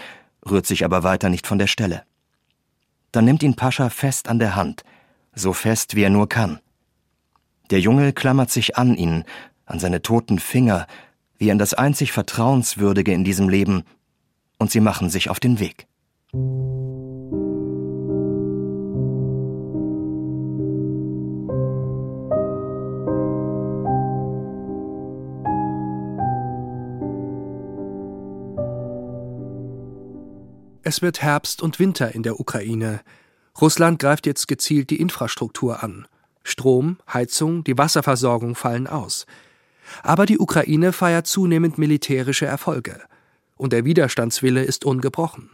rührt 0.48 0.66
sich 0.66 0.85
aber 0.85 1.03
weiter 1.03 1.29
nicht 1.29 1.46
von 1.46 1.59
der 1.59 1.66
Stelle. 1.66 2.05
Dann 3.12 3.24
nimmt 3.24 3.42
ihn 3.42 3.57
Pascha 3.57 3.90
fest 3.90 4.29
an 4.29 4.38
der 4.38 4.57
Hand, 4.57 4.85
so 5.35 5.53
fest 5.53 5.94
wie 5.94 6.03
er 6.03 6.11
nur 6.11 6.29
kann. 6.29 6.61
Der 7.70 7.81
Junge 7.81 8.12
klammert 8.12 8.51
sich 8.51 8.77
an 8.77 8.94
ihn, 8.94 9.24
an 9.66 9.79
seine 9.79 10.03
toten 10.03 10.38
Finger, 10.38 10.87
wie 11.37 11.51
an 11.51 11.59
das 11.59 11.74
einzig 11.74 12.12
Vertrauenswürdige 12.12 13.12
in 13.12 13.24
diesem 13.24 13.48
Leben, 13.48 13.85
und 14.59 14.70
sie 14.70 14.81
machen 14.81 15.11
sich 15.11 15.31
auf 15.31 15.38
den 15.38 15.61
Weg. 15.61 15.87
Es 30.88 31.03
wird 31.03 31.20
Herbst 31.20 31.61
und 31.61 31.79
Winter 31.79 32.14
in 32.14 32.22
der 32.22 32.40
Ukraine. 32.40 33.03
Russland 33.61 33.98
greift 33.98 34.24
jetzt 34.24 34.48
gezielt 34.48 34.88
die 34.88 35.03
Infrastruktur 35.03 35.83
an. 35.83 36.09
Strom, 36.42 36.96
Heizung, 37.12 37.62
die 37.62 37.77
Wasserversorgung 37.77 38.55
fallen 38.55 38.87
aus. 38.87 39.27
Aber 40.03 40.24
die 40.24 40.38
Ukraine 40.38 40.94
feiert 40.94 41.27
zunehmend 41.27 41.77
militärische 41.77 42.46
Erfolge. 42.46 43.03
Und 43.59 43.74
der 43.74 43.85
Widerstandswille 43.85 44.64
ist 44.64 44.87
ungebrochen. 44.87 45.51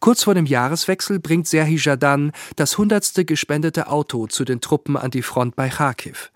Kurz 0.00 0.24
vor 0.24 0.34
dem 0.34 0.44
Jahreswechsel 0.44 1.18
bringt 1.18 1.48
Serhii 1.48 1.78
Jadan 1.80 2.30
das 2.56 2.76
hundertste 2.76 3.24
gespendete 3.24 3.86
Auto 3.86 4.26
zu 4.26 4.44
den 4.44 4.60
Truppen 4.60 4.98
an 4.98 5.10
die 5.10 5.22
Front 5.22 5.56
bei 5.56 5.70
Kharkiv. 5.70 6.30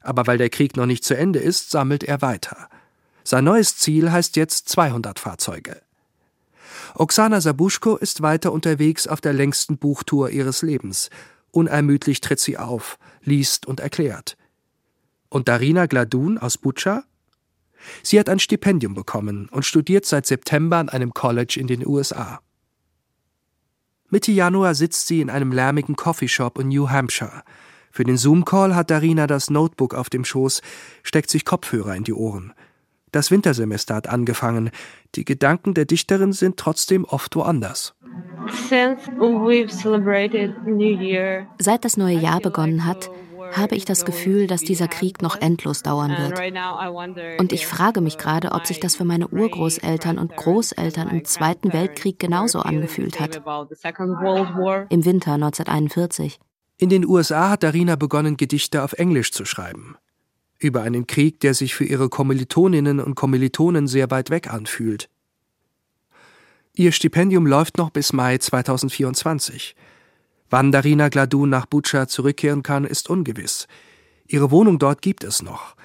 Aber 0.00 0.26
weil 0.26 0.38
der 0.38 0.50
Krieg 0.50 0.76
noch 0.76 0.86
nicht 0.86 1.04
zu 1.04 1.16
Ende 1.16 1.38
ist, 1.38 1.70
sammelt 1.70 2.02
er 2.02 2.20
weiter. 2.20 2.68
Sein 3.22 3.44
neues 3.44 3.76
Ziel 3.76 4.10
heißt 4.10 4.34
jetzt 4.34 4.68
200 4.70 5.20
Fahrzeuge. 5.20 5.82
Oksana 6.94 7.40
Sabuschko 7.40 7.96
ist 7.96 8.22
weiter 8.22 8.52
unterwegs 8.52 9.06
auf 9.06 9.20
der 9.20 9.32
längsten 9.32 9.78
Buchtour 9.78 10.30
ihres 10.30 10.62
Lebens. 10.62 11.10
Unermüdlich 11.50 12.20
tritt 12.20 12.40
sie 12.40 12.58
auf, 12.58 12.98
liest 13.22 13.66
und 13.66 13.80
erklärt. 13.80 14.36
Und 15.28 15.48
Darina 15.48 15.86
Gladun 15.86 16.38
aus 16.38 16.58
Butscha? 16.58 17.04
Sie 18.02 18.18
hat 18.18 18.28
ein 18.28 18.38
Stipendium 18.38 18.94
bekommen 18.94 19.48
und 19.50 19.64
studiert 19.64 20.04
seit 20.04 20.26
September 20.26 20.78
an 20.78 20.88
einem 20.88 21.14
College 21.14 21.56
in 21.58 21.66
den 21.66 21.86
USA. 21.86 22.40
Mitte 24.10 24.32
Januar 24.32 24.74
sitzt 24.74 25.06
sie 25.06 25.20
in 25.20 25.30
einem 25.30 25.52
lärmigen 25.52 25.96
Coffeeshop 25.96 26.58
in 26.58 26.68
New 26.68 26.88
Hampshire. 26.88 27.42
Für 27.90 28.04
den 28.04 28.16
Zoom-Call 28.16 28.74
hat 28.74 28.90
Darina 28.90 29.26
das 29.26 29.50
Notebook 29.50 29.94
auf 29.94 30.08
dem 30.08 30.24
Schoß, 30.24 30.62
steckt 31.02 31.30
sich 31.30 31.44
Kopfhörer 31.44 31.94
in 31.94 32.04
die 32.04 32.14
Ohren. 32.14 32.54
Das 33.12 33.30
Wintersemester 33.30 33.94
hat 33.94 34.08
angefangen. 34.08 34.70
Die 35.14 35.24
Gedanken 35.24 35.74
der 35.74 35.84
Dichterin 35.84 36.32
sind 36.32 36.56
trotzdem 36.58 37.04
oft 37.04 37.34
woanders. 37.36 37.94
Seit 41.58 41.84
das 41.84 41.96
neue 41.96 42.18
Jahr 42.18 42.40
begonnen 42.40 42.84
hat, 42.84 43.10
habe 43.52 43.76
ich 43.76 43.84
das 43.84 44.04
Gefühl, 44.04 44.46
dass 44.46 44.60
dieser 44.60 44.88
Krieg 44.88 45.22
noch 45.22 45.40
endlos 45.40 45.82
dauern 45.82 46.10
wird. 46.18 47.40
Und 47.40 47.52
ich 47.52 47.66
frage 47.66 48.00
mich 48.00 48.18
gerade, 48.18 48.52
ob 48.52 48.66
sich 48.66 48.80
das 48.80 48.96
für 48.96 49.04
meine 49.04 49.28
Urgroßeltern 49.28 50.18
und 50.18 50.36
Großeltern 50.36 51.08
im 51.08 51.24
Zweiten 51.24 51.72
Weltkrieg 51.72 52.18
genauso 52.18 52.60
angefühlt 52.60 53.20
hat. 53.20 53.36
Im 53.36 55.04
Winter 55.04 55.32
1941. 55.32 56.40
In 56.80 56.90
den 56.90 57.06
USA 57.06 57.50
hat 57.50 57.62
Darina 57.62 57.96
begonnen, 57.96 58.36
Gedichte 58.36 58.82
auf 58.82 58.92
Englisch 58.92 59.32
zu 59.32 59.44
schreiben 59.44 59.96
über 60.58 60.82
einen 60.82 61.06
Krieg, 61.06 61.40
der 61.40 61.54
sich 61.54 61.74
für 61.74 61.84
ihre 61.84 62.08
Kommilitoninnen 62.08 63.00
und 63.00 63.14
Kommilitonen 63.14 63.86
sehr 63.86 64.10
weit 64.10 64.30
weg 64.30 64.52
anfühlt. 64.52 65.08
Ihr 66.74 66.92
Stipendium 66.92 67.46
läuft 67.46 67.78
noch 67.78 67.90
bis 67.90 68.12
Mai 68.12 68.38
2024. 68.38 69.74
Wann 70.50 70.72
Darina 70.72 71.08
Gladun 71.08 71.50
nach 71.50 71.66
Butscha 71.66 72.08
zurückkehren 72.08 72.62
kann, 72.62 72.84
ist 72.84 73.10
ungewiss. 73.10 73.66
Ihre 74.26 74.50
Wohnung 74.50 74.78
dort 74.78 75.02
gibt 75.02 75.24
es 75.24 75.42
noch. 75.42 75.76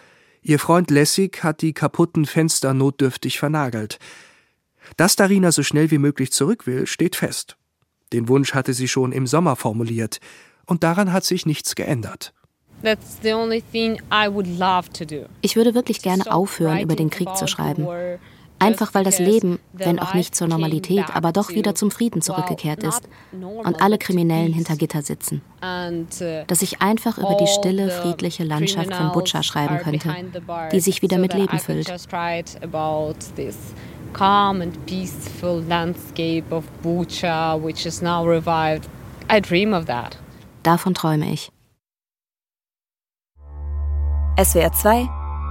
Ihr 0.41 0.59
Freund 0.59 0.91
Lessig 0.91 1.43
hat 1.43 1.62
die 1.62 1.73
kaputten 1.73 2.25
Fenster 2.25 2.73
notdürftig 2.73 3.39
vernagelt. 3.39 3.97
Dass 4.97 5.15
Darina 5.15 5.51
so 5.51 5.63
schnell 5.63 5.89
wie 5.91 5.97
möglich 5.97 6.31
zurück 6.31 6.67
will, 6.67 6.86
steht 6.86 7.15
fest. 7.15 7.57
Den 8.12 8.27
Wunsch 8.27 8.53
hatte 8.53 8.73
sie 8.73 8.88
schon 8.88 9.12
im 9.12 9.25
Sommer 9.25 9.55
formuliert, 9.55 10.19
und 10.65 10.83
daran 10.83 11.12
hat 11.12 11.25
sich 11.25 11.45
nichts 11.45 11.75
geändert. 11.75 12.33
Ich 15.41 15.56
würde 15.56 15.74
wirklich 15.74 16.02
gerne 16.02 16.32
aufhören, 16.32 16.80
über 16.80 16.96
den 16.96 17.10
Krieg 17.10 17.36
zu 17.36 17.48
schreiben. 17.48 17.88
Einfach 18.60 18.93
weil 18.93 19.04
das 19.04 19.19
Leben, 19.19 19.60
wenn 19.74 20.00
auch 20.00 20.13
nicht 20.13 20.36
zur 20.36 20.48
Normalität, 20.48 21.06
aber 21.13 21.32
doch 21.34 21.50
wieder 21.50 21.76
zum 21.76 21.91
Frieden 21.91 22.22
zurückgekehrt 22.22 22.84
ist 22.84 23.02
und 23.32 23.82
alle 23.82 23.98
Kriminellen 23.98 24.54
hinter 24.54 24.76
Gitter 24.78 25.02
sitzen. 25.02 25.41
Uh, 25.62 26.06
Dass 26.48 26.62
ich 26.62 26.82
einfach 26.82 27.17
über 27.17 27.36
die 27.39 27.48
stille, 27.48 27.89
friedliche 27.89 28.43
Landschaft 28.43 28.93
von 28.93 29.12
Butscha 29.12 29.43
schreiben 29.43 29.80
könnte, 29.80 30.15
die 30.72 30.80
sich 30.80 31.02
wieder 31.02 31.17
mit 31.17 31.34
Leben 31.34 31.60
füllt. 31.60 31.91
Calm 34.13 34.62
and 34.62 34.86
peaceful 34.86 35.63
landscape 35.67 36.43
of 36.52 36.63
Bucha, 36.84 37.58
which 37.58 37.88
is 37.88 38.02
now 38.02 38.24
revived. 38.24 38.88
I 39.28 39.41
dream 39.41 39.74
of 39.74 39.86
that. 39.86 40.19
Davon 40.62 40.93
träume 40.93 41.34
ich. 41.34 41.52
SWR 44.36 44.72
2 44.72 45.10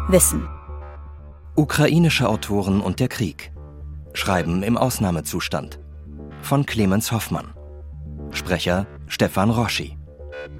Wissen. 0.08 0.48
Ukrainische 1.54 2.28
Autoren 2.28 2.80
und 2.80 2.98
der 2.98 3.06
Krieg. 3.06 3.52
Schreiben 4.12 4.64
im 4.64 4.76
Ausnahmezustand. 4.76 5.78
Von 6.40 6.66
Clemens 6.66 7.12
Hoffmann. 7.12 7.54
Sprecher 8.32 8.88
Stefan 9.06 9.50
Roschi. 9.50 9.96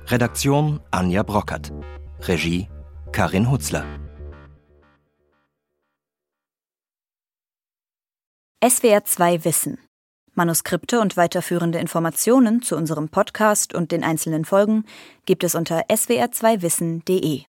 Redaktion 0.06 0.78
Anja 0.92 1.24
Brockert. 1.24 1.72
Regie 2.20 2.68
Karin 3.10 3.50
Hutzler. 3.50 3.84
SWR 8.64 9.04
2 9.04 9.44
Wissen. 9.44 9.78
Manuskripte 10.34 11.00
und 11.00 11.16
weiterführende 11.16 11.80
Informationen 11.80 12.62
zu 12.62 12.76
unserem 12.76 13.08
Podcast 13.08 13.74
und 13.74 13.90
den 13.90 14.04
einzelnen 14.04 14.44
Folgen 14.44 14.84
gibt 15.26 15.42
es 15.42 15.56
unter 15.56 15.86
swr2wissen.de. 15.86 17.46